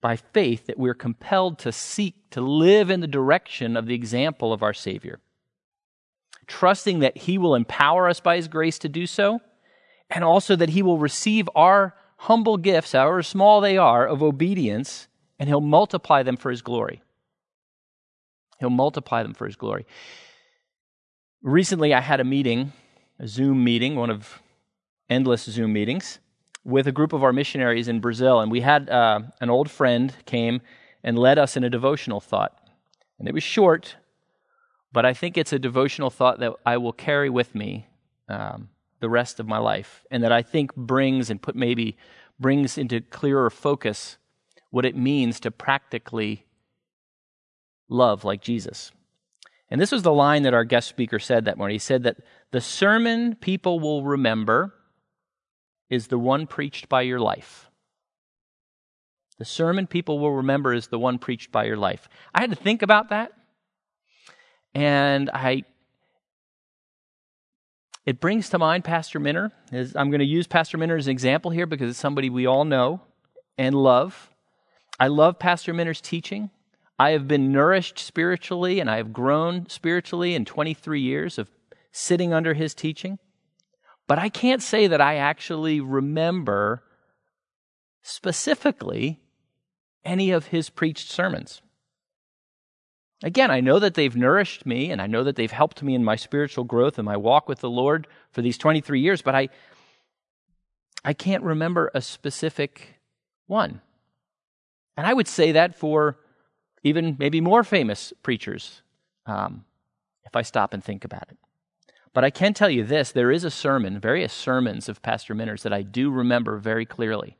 by 0.00 0.16
faith, 0.16 0.66
that 0.66 0.78
we're 0.78 0.94
compelled 0.94 1.58
to 1.60 1.72
seek 1.72 2.14
to 2.30 2.40
live 2.40 2.90
in 2.90 3.00
the 3.00 3.06
direction 3.06 3.76
of 3.76 3.86
the 3.86 3.94
example 3.94 4.52
of 4.52 4.62
our 4.62 4.74
Savior, 4.74 5.20
trusting 6.46 6.98
that 7.00 7.16
he 7.16 7.38
will 7.38 7.54
empower 7.54 8.08
us 8.08 8.20
by 8.20 8.36
his 8.36 8.48
grace 8.48 8.78
to 8.80 8.88
do 8.88 9.06
so 9.06 9.40
and 10.10 10.24
also 10.24 10.56
that 10.56 10.70
he 10.70 10.82
will 10.82 10.98
receive 10.98 11.48
our 11.54 11.94
humble 12.18 12.56
gifts, 12.56 12.92
however 12.92 13.22
small 13.22 13.60
they 13.60 13.76
are, 13.76 14.06
of 14.06 14.22
obedience, 14.22 15.08
and 15.38 15.48
he'll 15.48 15.60
multiply 15.60 16.22
them 16.22 16.36
for 16.36 16.50
his 16.50 16.62
glory. 16.62 17.02
He'll 18.60 18.70
multiply 18.70 19.22
them 19.22 19.34
for 19.34 19.46
his 19.46 19.56
glory. 19.56 19.86
Recently, 21.42 21.92
I 21.92 22.00
had 22.00 22.20
a 22.20 22.24
meeting, 22.24 22.72
a 23.18 23.28
Zoom 23.28 23.64
meeting, 23.64 23.96
one 23.96 24.10
of 24.10 24.42
endless 25.10 25.44
Zoom 25.44 25.72
meetings, 25.72 26.18
with 26.64 26.86
a 26.86 26.92
group 26.92 27.12
of 27.12 27.22
our 27.22 27.32
missionaries 27.32 27.88
in 27.88 28.00
Brazil, 28.00 28.40
and 28.40 28.50
we 28.50 28.62
had 28.62 28.88
uh, 28.88 29.20
an 29.40 29.50
old 29.50 29.70
friend 29.70 30.14
came 30.24 30.62
and 31.02 31.18
led 31.18 31.38
us 31.38 31.56
in 31.56 31.64
a 31.64 31.68
devotional 31.70 32.20
thought. 32.20 32.58
And 33.18 33.28
it 33.28 33.34
was 33.34 33.42
short, 33.42 33.96
but 34.92 35.04
I 35.04 35.12
think 35.12 35.36
it's 35.36 35.52
a 35.52 35.58
devotional 35.58 36.10
thought 36.10 36.40
that 36.40 36.54
I 36.64 36.78
will 36.78 36.92
carry 36.92 37.28
with 37.28 37.54
me 37.54 37.88
um, 38.28 38.70
the 39.04 39.10
rest 39.10 39.38
of 39.38 39.46
my 39.46 39.58
life, 39.58 40.02
and 40.10 40.22
that 40.22 40.32
I 40.32 40.40
think 40.40 40.74
brings 40.74 41.28
and 41.28 41.42
put 41.42 41.54
maybe 41.54 41.98
brings 42.40 42.78
into 42.78 43.02
clearer 43.02 43.50
focus 43.50 44.16
what 44.70 44.86
it 44.86 44.96
means 44.96 45.40
to 45.40 45.50
practically 45.50 46.46
love 47.86 48.24
like 48.24 48.40
Jesus. 48.40 48.92
And 49.68 49.78
this 49.78 49.92
was 49.92 50.00
the 50.00 50.12
line 50.12 50.44
that 50.44 50.54
our 50.54 50.64
guest 50.64 50.88
speaker 50.88 51.18
said 51.18 51.44
that 51.44 51.58
morning. 51.58 51.74
He 51.74 51.80
said 51.80 52.04
that 52.04 52.16
the 52.50 52.62
sermon 52.62 53.34
people 53.34 53.78
will 53.78 54.02
remember 54.02 54.72
is 55.90 56.06
the 56.06 56.18
one 56.18 56.46
preached 56.46 56.88
by 56.88 57.02
your 57.02 57.20
life. 57.20 57.68
The 59.36 59.44
sermon 59.44 59.86
people 59.86 60.18
will 60.18 60.32
remember 60.32 60.72
is 60.72 60.86
the 60.86 60.98
one 60.98 61.18
preached 61.18 61.52
by 61.52 61.64
your 61.64 61.76
life. 61.76 62.08
I 62.34 62.40
had 62.40 62.48
to 62.48 62.56
think 62.56 62.80
about 62.80 63.10
that. 63.10 63.32
And 64.74 65.28
I 65.28 65.64
it 68.06 68.20
brings 68.20 68.50
to 68.50 68.58
mind 68.58 68.84
Pastor 68.84 69.18
Minner. 69.18 69.50
I'm 69.72 70.10
going 70.10 70.18
to 70.18 70.24
use 70.24 70.46
Pastor 70.46 70.76
Minner 70.76 70.96
as 70.96 71.06
an 71.06 71.12
example 71.12 71.50
here 71.50 71.66
because 71.66 71.90
it's 71.90 71.98
somebody 71.98 72.28
we 72.28 72.46
all 72.46 72.64
know 72.64 73.00
and 73.56 73.74
love. 73.74 74.30
I 75.00 75.08
love 75.08 75.38
Pastor 75.38 75.72
Minner's 75.72 76.00
teaching. 76.00 76.50
I 76.98 77.10
have 77.10 77.26
been 77.26 77.50
nourished 77.50 77.98
spiritually 77.98 78.78
and 78.78 78.90
I 78.90 78.98
have 78.98 79.12
grown 79.12 79.68
spiritually 79.68 80.34
in 80.34 80.44
23 80.44 81.00
years 81.00 81.38
of 81.38 81.50
sitting 81.92 82.32
under 82.32 82.54
his 82.54 82.74
teaching. 82.74 83.18
But 84.06 84.18
I 84.18 84.28
can't 84.28 84.62
say 84.62 84.86
that 84.86 85.00
I 85.00 85.16
actually 85.16 85.80
remember 85.80 86.82
specifically 88.02 89.20
any 90.04 90.30
of 90.30 90.48
his 90.48 90.68
preached 90.68 91.10
sermons. 91.10 91.62
Again, 93.22 93.50
I 93.50 93.60
know 93.60 93.78
that 93.78 93.94
they've 93.94 94.16
nourished 94.16 94.66
me 94.66 94.90
and 94.90 95.00
I 95.00 95.06
know 95.06 95.24
that 95.24 95.36
they've 95.36 95.50
helped 95.50 95.82
me 95.82 95.94
in 95.94 96.04
my 96.04 96.16
spiritual 96.16 96.64
growth 96.64 96.98
and 96.98 97.06
my 97.06 97.16
walk 97.16 97.48
with 97.48 97.60
the 97.60 97.70
Lord 97.70 98.06
for 98.32 98.42
these 98.42 98.58
23 98.58 99.00
years, 99.00 99.22
but 99.22 99.34
I, 99.34 99.48
I 101.04 101.12
can't 101.12 101.42
remember 101.42 101.90
a 101.94 102.02
specific 102.02 103.00
one. 103.46 103.80
And 104.96 105.06
I 105.06 105.14
would 105.14 105.28
say 105.28 105.52
that 105.52 105.78
for 105.78 106.18
even 106.82 107.16
maybe 107.18 107.40
more 107.40 107.64
famous 107.64 108.12
preachers, 108.22 108.82
um, 109.26 109.64
if 110.24 110.36
I 110.36 110.42
stop 110.42 110.74
and 110.74 110.82
think 110.82 111.04
about 111.04 111.28
it. 111.30 111.38
But 112.12 112.24
I 112.24 112.30
can 112.30 112.54
tell 112.54 112.70
you 112.70 112.84
this 112.84 113.10
there 113.10 113.32
is 113.32 113.44
a 113.44 113.50
sermon, 113.50 113.98
various 113.98 114.32
sermons 114.32 114.88
of 114.88 115.02
Pastor 115.02 115.34
Minner's 115.34 115.62
that 115.62 115.72
I 115.72 115.82
do 115.82 116.10
remember 116.10 116.58
very 116.58 116.86
clearly. 116.86 117.36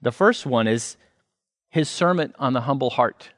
The 0.00 0.12
first 0.12 0.46
one 0.46 0.66
is 0.66 0.96
his 1.68 1.88
sermon 1.88 2.32
on 2.38 2.54
the 2.54 2.62
humble 2.62 2.90
heart 2.90 3.30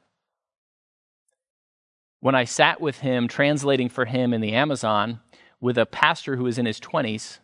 when 2.19 2.35
I 2.35 2.43
sat 2.43 2.81
with 2.81 2.99
him, 2.99 3.27
translating 3.27 3.89
for 3.89 4.05
him 4.05 4.33
in 4.33 4.41
the 4.41 4.53
Amazon 4.53 5.19
with 5.59 5.77
a 5.77 5.85
pastor 5.85 6.35
who 6.35 6.43
was 6.43 6.57
in 6.57 6.65
his 6.65 6.79
20s, 6.79 7.39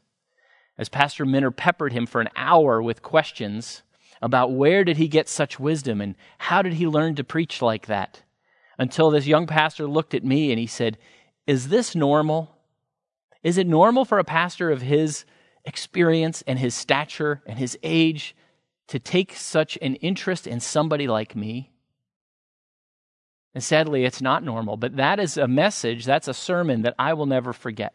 as 0.77 0.89
Pastor 0.89 1.25
Minner 1.25 1.51
peppered 1.51 1.93
him 1.93 2.05
for 2.05 2.21
an 2.21 2.29
hour 2.35 2.81
with 2.81 3.03
questions 3.03 3.83
about 4.21 4.51
where 4.51 4.83
did 4.83 4.97
he 4.97 5.07
get 5.07 5.27
such 5.27 5.59
wisdom 5.59 6.01
and 6.01 6.15
how 6.37 6.61
did 6.61 6.73
he 6.73 6.87
learn 6.87 7.15
to 7.15 7.23
preach 7.23 7.61
like 7.61 7.87
that, 7.87 8.23
until 8.77 9.09
this 9.09 9.27
young 9.27 9.47
pastor 9.47 9.87
looked 9.87 10.13
at 10.13 10.23
me 10.23 10.51
and 10.51 10.59
he 10.59 10.67
said, 10.67 10.97
Is 11.45 11.69
this 11.69 11.95
normal? 11.95 12.55
Is 13.43 13.57
it 13.57 13.67
normal 13.67 14.05
for 14.05 14.19
a 14.19 14.23
pastor 14.23 14.71
of 14.71 14.81
his 14.81 15.25
experience 15.65 16.43
and 16.47 16.59
his 16.59 16.73
stature 16.73 17.41
and 17.45 17.57
his 17.57 17.77
age 17.83 18.35
to 18.87 18.99
take 18.99 19.33
such 19.35 19.77
an 19.81 19.95
interest 19.95 20.47
in 20.47 20.59
somebody 20.59 21.07
like 21.07 21.35
me? 21.35 21.71
And 23.53 23.63
sadly, 23.63 24.05
it's 24.05 24.21
not 24.21 24.43
normal, 24.43 24.77
but 24.77 24.95
that 24.95 25.19
is 25.19 25.37
a 25.37 25.47
message, 25.47 26.05
that's 26.05 26.27
a 26.27 26.33
sermon 26.33 26.83
that 26.83 26.95
I 26.97 27.13
will 27.13 27.25
never 27.25 27.51
forget. 27.51 27.93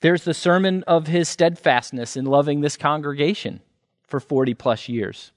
There's 0.00 0.24
the 0.24 0.34
sermon 0.34 0.82
of 0.86 1.06
his 1.06 1.28
steadfastness 1.28 2.16
in 2.16 2.24
loving 2.24 2.60
this 2.60 2.76
congregation 2.76 3.60
for 4.02 4.20
40 4.20 4.54
plus 4.54 4.88
years, 4.88 5.32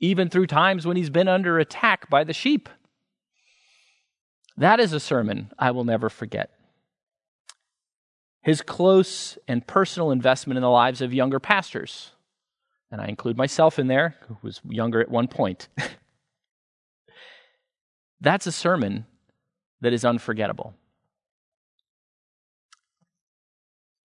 even 0.00 0.30
through 0.30 0.46
times 0.46 0.86
when 0.86 0.96
he's 0.96 1.10
been 1.10 1.28
under 1.28 1.58
attack 1.58 2.08
by 2.08 2.24
the 2.24 2.32
sheep. 2.32 2.68
That 4.56 4.80
is 4.80 4.92
a 4.92 5.00
sermon 5.00 5.52
I 5.58 5.72
will 5.72 5.84
never 5.84 6.08
forget. 6.08 6.52
His 8.40 8.62
close 8.62 9.36
and 9.48 9.66
personal 9.66 10.12
investment 10.12 10.56
in 10.56 10.62
the 10.62 10.70
lives 10.70 11.02
of 11.02 11.12
younger 11.12 11.40
pastors, 11.40 12.12
and 12.90 13.00
I 13.00 13.06
include 13.06 13.36
myself 13.36 13.78
in 13.78 13.88
there, 13.88 14.14
who 14.28 14.38
was 14.40 14.60
younger 14.64 15.00
at 15.00 15.10
one 15.10 15.26
point. 15.26 15.68
That's 18.20 18.46
a 18.46 18.52
sermon 18.52 19.06
that 19.80 19.92
is 19.92 20.04
unforgettable. 20.04 20.74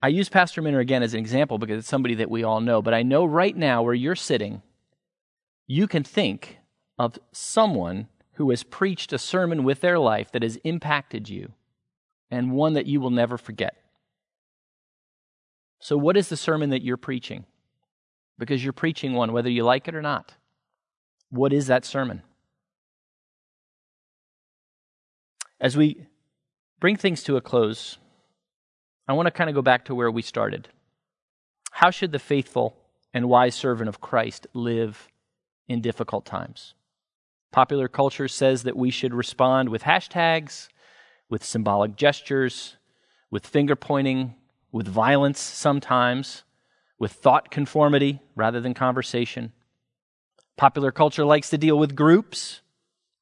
I 0.03 0.07
use 0.07 0.29
Pastor 0.29 0.61
Minner 0.61 0.79
again 0.79 1.03
as 1.03 1.13
an 1.13 1.19
example 1.19 1.57
because 1.57 1.79
it's 1.79 1.87
somebody 1.87 2.15
that 2.15 2.31
we 2.31 2.43
all 2.43 2.59
know, 2.59 2.81
but 2.81 2.93
I 2.93 3.03
know 3.03 3.23
right 3.23 3.55
now 3.55 3.83
where 3.83 3.93
you're 3.93 4.15
sitting, 4.15 4.63
you 5.67 5.87
can 5.87 6.03
think 6.03 6.57
of 6.97 7.19
someone 7.31 8.07
who 8.33 8.49
has 8.49 8.63
preached 8.63 9.13
a 9.13 9.19
sermon 9.19 9.63
with 9.63 9.81
their 9.81 9.99
life 9.99 10.31
that 10.31 10.41
has 10.41 10.57
impacted 10.63 11.29
you 11.29 11.53
and 12.31 12.51
one 12.51 12.73
that 12.73 12.87
you 12.87 12.99
will 12.99 13.11
never 13.11 13.37
forget. 13.37 13.75
So, 15.79 15.97
what 15.97 16.17
is 16.17 16.29
the 16.29 16.37
sermon 16.37 16.71
that 16.71 16.83
you're 16.83 16.97
preaching? 16.97 17.45
Because 18.39 18.63
you're 18.63 18.73
preaching 18.73 19.13
one, 19.13 19.33
whether 19.33 19.49
you 19.49 19.63
like 19.63 19.87
it 19.87 19.95
or 19.95 20.01
not. 20.01 20.33
What 21.29 21.53
is 21.53 21.67
that 21.67 21.85
sermon? 21.85 22.23
As 25.61 25.77
we 25.77 26.07
bring 26.79 26.95
things 26.95 27.21
to 27.23 27.37
a 27.37 27.41
close, 27.41 27.99
I 29.07 29.13
want 29.13 29.27
to 29.27 29.31
kind 29.31 29.47
of 29.47 29.55
go 29.55 29.61
back 29.61 29.85
to 29.85 29.95
where 29.95 30.09
we 30.09 30.23
started. 30.23 30.69
How 31.69 31.91
should 31.91 32.11
the 32.11 32.19
faithful 32.19 32.75
and 33.13 33.29
wise 33.29 33.53
servant 33.53 33.87
of 33.87 34.01
Christ 34.01 34.47
live 34.53 35.07
in 35.67 35.79
difficult 35.79 36.25
times? 36.25 36.73
Popular 37.51 37.87
culture 37.87 38.27
says 38.27 38.63
that 38.63 38.75
we 38.75 38.89
should 38.89 39.13
respond 39.13 39.69
with 39.69 39.83
hashtags, 39.83 40.67
with 41.29 41.43
symbolic 41.43 41.95
gestures, 41.95 42.77
with 43.29 43.45
finger 43.45 43.75
pointing, 43.75 44.33
with 44.71 44.87
violence 44.87 45.39
sometimes, 45.39 46.43
with 46.97 47.11
thought 47.11 47.51
conformity 47.51 48.19
rather 48.35 48.59
than 48.59 48.73
conversation. 48.73 49.53
Popular 50.57 50.91
culture 50.91 51.25
likes 51.25 51.51
to 51.51 51.57
deal 51.57 51.77
with 51.77 51.95
groups, 51.95 52.61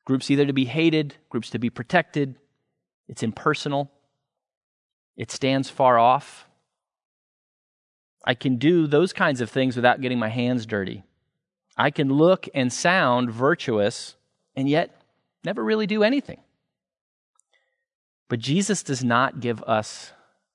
Groups 0.05 0.31
either 0.31 0.45
to 0.45 0.53
be 0.53 0.65
hated, 0.65 1.15
groups 1.29 1.49
to 1.51 1.59
be 1.59 1.69
protected. 1.69 2.35
It's 3.07 3.23
impersonal. 3.23 3.91
It 5.15 5.31
stands 5.31 5.69
far 5.69 5.99
off. 5.99 6.47
I 8.25 8.33
can 8.33 8.57
do 8.57 8.88
those 8.88 9.13
kinds 9.13 9.41
of 9.41 9.49
things 9.49 9.75
without 9.75 10.01
getting 10.01 10.19
my 10.19 10.29
hands 10.29 10.65
dirty. 10.65 11.03
I 11.77 11.91
can 11.91 12.09
look 12.09 12.47
and 12.53 12.71
sound 12.71 13.31
virtuous 13.31 14.15
and 14.55 14.69
yet 14.69 15.01
never 15.43 15.63
really 15.63 15.88
do 15.88 16.03
anything. 16.03 16.41
But 18.27 18.39
Jesus 18.39 18.83
does 18.83 19.03
not 19.03 19.39
give 19.39 19.63
us 19.63 20.12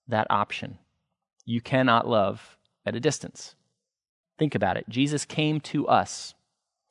that 0.06 0.26
option. 0.30 0.78
You 1.44 1.60
cannot 1.60 2.08
love 2.08 2.56
at 2.86 2.94
a 2.94 3.00
distance. 3.00 3.54
Think 4.38 4.54
about 4.54 4.76
it. 4.76 4.88
Jesus 4.88 5.24
came 5.24 5.60
to 5.60 5.86
us, 5.88 6.34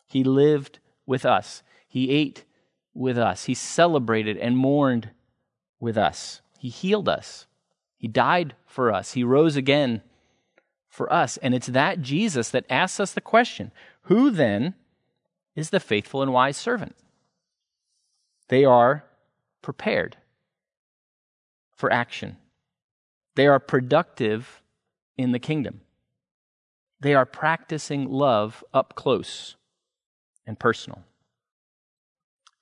He 0.08 0.24
lived 0.24 0.80
with 1.06 1.26
us, 1.26 1.63
He 1.94 2.10
ate 2.10 2.44
with 2.96 3.20
us. 3.20 3.44
He 3.44 3.54
celebrated 3.54 4.36
and 4.36 4.58
mourned 4.58 5.12
with 5.80 5.96
us. 5.96 6.42
He 6.58 6.70
healed 6.70 7.08
us. 7.08 7.46
He 7.98 8.08
died 8.08 8.56
for 8.66 8.92
us. 8.92 9.14
He 9.14 9.24
rose 9.24 9.56
again 9.56 10.02
for 10.90 11.14
us. 11.14 11.38
And 11.38 11.54
it's 11.54 11.68
that 11.68 12.02
Jesus 12.02 12.50
that 12.50 12.66
asks 12.68 13.00
us 13.00 13.14
the 13.14 13.22
question 13.22 13.72
who 14.06 14.32
then 14.32 14.74
is 15.56 15.70
the 15.70 15.80
faithful 15.80 16.24
and 16.24 16.34
wise 16.34 16.58
servant? 16.58 16.96
They 18.48 18.66
are 18.66 19.04
prepared 19.62 20.18
for 21.76 21.94
action, 21.94 22.38
they 23.36 23.46
are 23.46 23.60
productive 23.60 24.64
in 25.16 25.32
the 25.32 25.38
kingdom. 25.38 25.82
They 27.02 27.14
are 27.14 27.28
practicing 27.28 28.10
love 28.10 28.64
up 28.74 28.96
close 28.96 29.58
and 30.48 30.58
personal. 30.58 31.04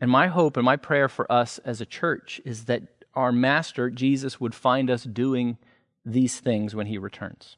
And 0.02 0.10
my 0.10 0.28
hope 0.28 0.58
and 0.58 0.66
my 0.66 0.76
prayer 0.76 1.08
for 1.08 1.32
us 1.32 1.60
as 1.60 1.80
a 1.80 1.86
church 1.86 2.42
is 2.44 2.66
that 2.66 2.82
our 3.14 3.32
Master, 3.32 3.92
Jesus, 3.92 4.42
would 4.42 4.56
find 4.56 4.90
us 4.90 5.04
doing 5.04 5.60
these 6.04 6.40
things 6.40 6.74
when 6.74 6.88
he 6.88 6.98
returns. 6.98 7.58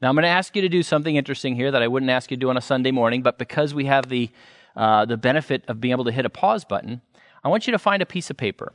Now, 0.00 0.08
I'm 0.08 0.14
going 0.14 0.22
to 0.22 0.28
ask 0.28 0.56
you 0.56 0.62
to 0.62 0.68
do 0.68 0.82
something 0.82 1.14
interesting 1.14 1.56
here 1.56 1.70
that 1.70 1.82
I 1.82 1.88
wouldn't 1.88 2.10
ask 2.10 2.30
you 2.30 2.38
to 2.38 2.40
do 2.40 2.48
on 2.48 2.56
a 2.56 2.62
Sunday 2.62 2.90
morning, 2.90 3.22
but 3.22 3.38
because 3.38 3.74
we 3.74 3.84
have 3.84 4.08
the, 4.08 4.30
uh, 4.74 5.04
the 5.04 5.18
benefit 5.18 5.62
of 5.68 5.80
being 5.80 5.92
able 5.92 6.04
to 6.04 6.12
hit 6.12 6.24
a 6.24 6.30
pause 6.30 6.64
button, 6.64 7.02
I 7.42 7.48
want 7.48 7.66
you 7.66 7.72
to 7.72 7.78
find 7.78 8.02
a 8.02 8.06
piece 8.06 8.30
of 8.30 8.38
paper. 8.38 8.72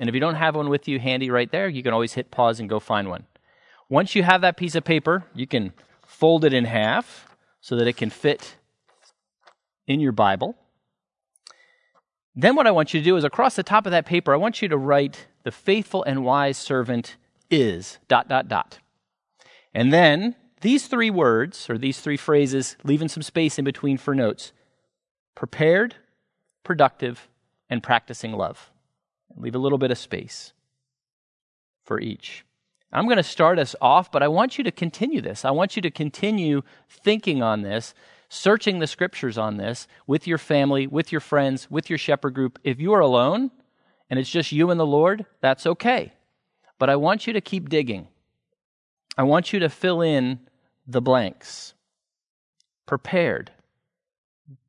And 0.00 0.08
if 0.08 0.14
you 0.14 0.20
don't 0.20 0.34
have 0.34 0.56
one 0.56 0.68
with 0.68 0.88
you 0.88 0.98
handy 0.98 1.30
right 1.30 1.50
there, 1.50 1.68
you 1.68 1.82
can 1.84 1.92
always 1.92 2.14
hit 2.14 2.32
pause 2.32 2.58
and 2.58 2.68
go 2.68 2.80
find 2.80 3.08
one. 3.08 3.26
Once 3.88 4.16
you 4.16 4.24
have 4.24 4.40
that 4.40 4.56
piece 4.56 4.74
of 4.74 4.84
paper, 4.84 5.24
you 5.32 5.46
can 5.46 5.72
fold 6.06 6.44
it 6.44 6.52
in 6.52 6.64
half 6.64 7.36
so 7.60 7.76
that 7.76 7.86
it 7.86 7.96
can 7.96 8.10
fit 8.10 8.56
in 9.86 10.00
your 10.00 10.12
Bible. 10.12 10.56
Then, 12.40 12.54
what 12.54 12.68
I 12.68 12.70
want 12.70 12.94
you 12.94 13.00
to 13.00 13.04
do 13.04 13.16
is 13.16 13.24
across 13.24 13.56
the 13.56 13.64
top 13.64 13.84
of 13.84 13.90
that 13.90 14.06
paper, 14.06 14.32
I 14.32 14.36
want 14.36 14.62
you 14.62 14.68
to 14.68 14.76
write, 14.76 15.26
The 15.42 15.50
faithful 15.50 16.04
and 16.04 16.24
wise 16.24 16.56
servant 16.56 17.16
is, 17.50 17.98
dot, 18.06 18.28
dot, 18.28 18.46
dot. 18.46 18.78
And 19.74 19.92
then 19.92 20.36
these 20.60 20.86
three 20.86 21.10
words, 21.10 21.68
or 21.68 21.76
these 21.76 22.00
three 22.00 22.16
phrases, 22.16 22.76
leaving 22.84 23.08
some 23.08 23.24
space 23.24 23.58
in 23.58 23.64
between 23.64 23.98
for 23.98 24.14
notes 24.14 24.52
prepared, 25.34 25.96
productive, 26.62 27.28
and 27.68 27.82
practicing 27.82 28.32
love. 28.32 28.70
Leave 29.36 29.56
a 29.56 29.58
little 29.58 29.76
bit 29.76 29.90
of 29.90 29.98
space 29.98 30.52
for 31.84 32.00
each. 32.00 32.44
I'm 32.92 33.06
going 33.06 33.16
to 33.16 33.24
start 33.24 33.58
us 33.58 33.74
off, 33.80 34.12
but 34.12 34.22
I 34.22 34.28
want 34.28 34.58
you 34.58 34.64
to 34.64 34.70
continue 34.70 35.20
this. 35.20 35.44
I 35.44 35.50
want 35.50 35.74
you 35.74 35.82
to 35.82 35.90
continue 35.90 36.62
thinking 36.88 37.42
on 37.42 37.62
this, 37.62 37.94
searching 38.28 38.78
the 38.78 38.86
scriptures 38.86 39.38
on 39.38 39.56
this 39.56 39.88
with 40.06 40.26
your 40.26 40.38
family, 40.38 40.86
with 40.86 41.12
your 41.12 41.20
friends, 41.20 41.70
with 41.70 41.88
your 41.88 41.98
shepherd 41.98 42.34
group. 42.34 42.58
If 42.62 42.80
you 42.80 42.92
are 42.92 43.00
alone 43.00 43.50
and 44.10 44.18
it's 44.18 44.30
just 44.30 44.52
you 44.52 44.70
and 44.70 44.78
the 44.78 44.86
Lord, 44.86 45.26
that's 45.40 45.66
okay. 45.66 46.12
But 46.78 46.90
I 46.90 46.96
want 46.96 47.26
you 47.26 47.32
to 47.32 47.40
keep 47.40 47.68
digging. 47.68 48.08
I 49.16 49.22
want 49.22 49.52
you 49.52 49.60
to 49.60 49.68
fill 49.68 50.00
in 50.00 50.40
the 50.86 51.00
blanks. 51.00 51.74
Prepared. 52.86 53.50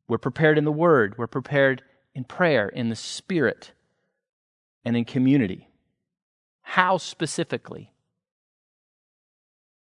We're 0.07 0.17
prepared 0.17 0.57
in 0.57 0.65
the 0.65 0.71
Word, 0.71 1.17
we're 1.17 1.27
prepared 1.27 1.83
in 2.15 2.23
prayer, 2.23 2.67
in 2.67 2.89
the 2.89 2.95
Spirit, 2.95 3.73
and 4.83 4.97
in 4.97 5.05
community. 5.05 5.69
How 6.61 6.97
specifically? 6.97 7.93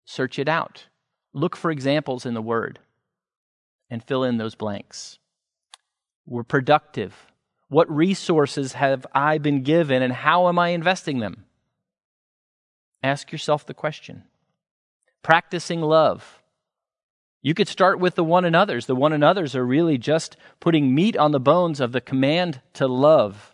Search 0.04 0.40
it 0.40 0.50
out. 0.50 0.86
Look 1.32 1.56
for 1.56 1.70
examples 1.70 2.26
in 2.26 2.34
the 2.34 2.42
Word 2.42 2.80
and 3.90 4.04
fill 4.04 4.24
in 4.24 4.38
those 4.38 4.56
blanks. 4.56 5.20
We're 6.26 6.44
productive. 6.44 7.14
What 7.70 7.90
resources 7.90 8.74
have 8.74 9.06
I 9.14 9.38
been 9.38 9.64
given 9.64 10.02
and 10.02 10.14
how 10.14 10.48
am 10.48 10.60
I 10.60 10.70
investing 10.70 11.20
them? 11.20 11.46
Ask 13.04 13.32
yourself 13.32 13.66
the 13.66 13.74
question. 13.74 14.24
Practicing 15.22 15.82
love. 15.82 16.42
You 17.42 17.54
could 17.54 17.68
start 17.68 18.00
with 18.00 18.16
the 18.16 18.24
one 18.24 18.46
another's. 18.46 18.88
The 18.88 18.96
one 18.96 19.14
another's 19.14 19.56
are 19.56 19.66
really 19.66 20.00
just 20.00 20.36
putting 20.60 20.96
meat 20.96 21.16
on 21.16 21.32
the 21.32 21.40
bones 21.40 21.80
of 21.80 21.92
the 21.92 22.02
command 22.02 22.62
to 22.74 22.88
love. 22.88 23.54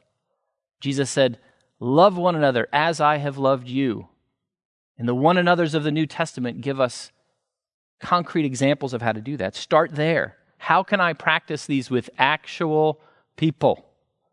Jesus 0.79 1.09
said, 1.09 1.39
Love 1.79 2.15
one 2.15 2.35
another 2.35 2.69
as 2.71 3.01
I 3.01 3.17
have 3.17 3.37
loved 3.37 3.67
you. 3.67 4.07
And 4.97 5.09
the 5.09 5.15
one 5.15 5.37
another's 5.37 5.73
of 5.73 5.83
the 5.83 5.91
New 5.91 6.05
Testament 6.05 6.61
give 6.61 6.79
us 6.79 7.11
concrete 8.01 8.45
examples 8.45 8.93
of 8.93 9.01
how 9.01 9.11
to 9.11 9.21
do 9.21 9.37
that. 9.37 9.55
Start 9.55 9.95
there. 9.95 10.37
How 10.57 10.83
can 10.83 10.99
I 10.99 11.13
practice 11.13 11.65
these 11.65 11.89
with 11.89 12.09
actual 12.17 12.99
people, 13.35 13.85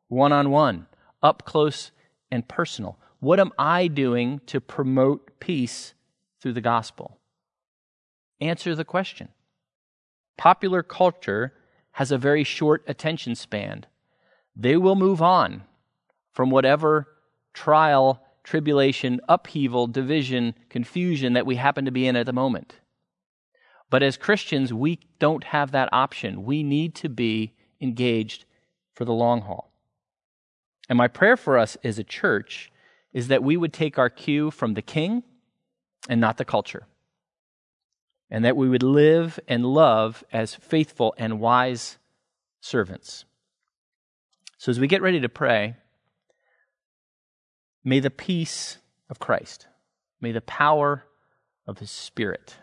one 0.08 0.32
on 0.32 0.50
one, 0.50 0.86
up 1.22 1.44
close 1.44 1.90
and 2.30 2.46
personal? 2.46 2.98
What 3.20 3.40
am 3.40 3.52
I 3.58 3.86
doing 3.86 4.40
to 4.46 4.60
promote 4.60 5.40
peace 5.40 5.94
through 6.40 6.52
the 6.52 6.60
gospel? 6.60 7.18
Answer 8.40 8.74
the 8.74 8.84
question. 8.84 9.28
Popular 10.36 10.82
culture 10.82 11.54
has 11.92 12.12
a 12.12 12.18
very 12.18 12.44
short 12.44 12.84
attention 12.86 13.34
span. 13.34 13.86
They 14.54 14.76
will 14.76 14.96
move 14.96 15.20
on 15.20 15.64
from 16.32 16.50
whatever 16.50 17.08
trial, 17.54 18.22
tribulation, 18.44 19.20
upheaval, 19.28 19.88
division, 19.88 20.54
confusion 20.68 21.32
that 21.32 21.46
we 21.46 21.56
happen 21.56 21.84
to 21.84 21.90
be 21.90 22.06
in 22.06 22.14
at 22.14 22.26
the 22.26 22.32
moment. 22.32 22.76
But 23.90 24.02
as 24.02 24.16
Christians, 24.16 24.72
we 24.72 25.00
don't 25.18 25.44
have 25.44 25.70
that 25.72 25.88
option. 25.92 26.44
We 26.44 26.62
need 26.62 26.94
to 26.96 27.08
be 27.08 27.54
engaged 27.80 28.44
for 28.94 29.04
the 29.04 29.12
long 29.12 29.42
haul. 29.42 29.72
And 30.88 30.96
my 30.96 31.08
prayer 31.08 31.36
for 31.36 31.58
us 31.58 31.76
as 31.84 31.98
a 31.98 32.04
church 32.04 32.70
is 33.12 33.28
that 33.28 33.42
we 33.42 33.56
would 33.56 33.72
take 33.72 33.98
our 33.98 34.10
cue 34.10 34.50
from 34.50 34.74
the 34.74 34.82
king 34.82 35.22
and 36.08 36.20
not 36.20 36.36
the 36.36 36.44
culture. 36.44 36.86
And 38.30 38.44
that 38.44 38.56
we 38.56 38.68
would 38.68 38.82
live 38.82 39.40
and 39.48 39.64
love 39.64 40.22
as 40.32 40.54
faithful 40.54 41.14
and 41.16 41.40
wise 41.40 41.98
servants. 42.60 43.24
So, 44.58 44.70
as 44.70 44.80
we 44.80 44.86
get 44.86 45.02
ready 45.02 45.20
to 45.20 45.28
pray, 45.28 45.76
may 47.84 48.00
the 48.00 48.10
peace 48.10 48.78
of 49.08 49.18
Christ, 49.18 49.66
may 50.20 50.32
the 50.32 50.42
power 50.42 51.04
of 51.66 51.78
His 51.78 51.90
Spirit, 51.90 52.56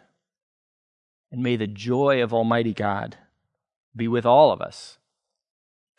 and 1.32 1.41
may 1.43 1.55
the 1.55 1.67
joy 1.67 2.21
of 2.21 2.34
Almighty 2.34 2.73
God 2.73 3.17
be 3.95 4.07
with 4.07 4.26
all 4.26 4.51
of 4.51 4.61
us 4.61 4.97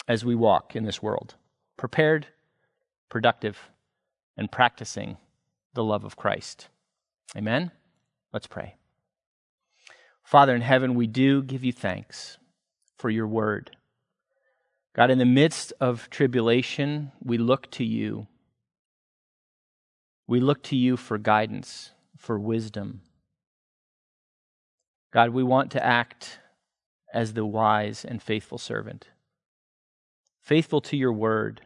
as 0.09 0.24
we 0.24 0.35
walk 0.35 0.77
in 0.77 0.85
this 0.85 1.03
world, 1.03 1.35
prepared, 1.77 2.29
productive, 3.09 3.70
and 4.37 4.53
practicing 4.53 5.16
the 5.74 5.85
love 5.85 6.05
of 6.05 6.16
Christ. 6.16 6.68
Amen? 7.37 7.70
Let's 8.33 8.47
pray. 8.47 8.77
Father 10.22 10.55
in 10.55 10.62
heaven, 10.62 10.95
we 10.95 11.07
do 11.07 11.43
give 11.43 11.64
you 11.64 11.72
thanks 11.72 12.39
for 12.97 13.11
your 13.11 13.27
word. 13.27 13.77
God, 14.95 15.11
in 15.11 15.18
the 15.18 15.24
midst 15.24 15.72
of 15.81 16.09
tribulation, 16.11 17.12
we 17.22 17.39
look 17.39 17.70
to 17.72 17.85
you. 17.85 18.27
We 20.27 20.41
look 20.41 20.62
to 20.64 20.77
you 20.77 20.97
for 20.97 21.18
guidance, 21.18 21.93
for 22.16 22.39
wisdom. 22.39 23.03
God, 25.17 25.31
we 25.31 25.43
want 25.43 25.71
to 25.71 25.83
act 25.83 26.41
as 27.11 27.33
the 27.33 27.47
wise 27.47 28.05
and 28.05 28.23
faithful 28.23 28.59
servant, 28.59 29.09
faithful 30.43 30.83
to 30.83 30.95
your 30.95 31.14
word, 31.14 31.62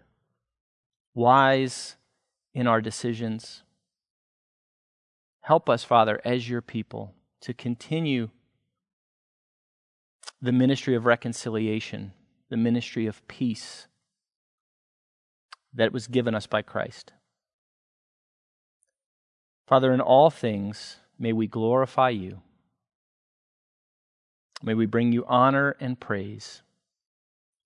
wise 1.14 1.96
in 2.54 2.68
our 2.68 2.80
decisions. 2.80 3.64
Help 5.40 5.68
us, 5.68 5.82
Father, 5.82 6.20
as 6.24 6.48
your 6.48 6.60
people, 6.60 7.12
to 7.40 7.52
continue 7.52 8.28
the 10.40 10.52
ministry 10.52 10.94
of 10.94 11.04
reconciliation, 11.04 12.12
the 12.50 12.56
ministry 12.56 13.08
of 13.08 13.26
peace 13.26 13.88
that 15.74 15.92
was 15.92 16.06
given 16.06 16.36
us 16.36 16.46
by 16.46 16.62
Christ. 16.62 17.14
Father, 19.66 19.92
in 19.92 20.00
all 20.00 20.30
things, 20.30 20.98
may 21.18 21.32
we 21.32 21.48
glorify 21.48 22.10
you. 22.10 22.42
May 24.62 24.74
we 24.74 24.86
bring 24.86 25.12
you 25.12 25.24
honor 25.26 25.76
and 25.80 25.98
praise 25.98 26.62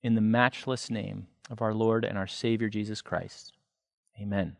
in 0.02 0.14
the 0.14 0.20
matchless 0.20 0.90
name 0.90 1.26
of 1.50 1.60
our 1.60 1.74
Lord 1.74 2.04
and 2.04 2.16
our 2.16 2.26
Savior 2.26 2.68
Jesus 2.68 3.02
Christ. 3.02 3.52
Amen. 4.20 4.56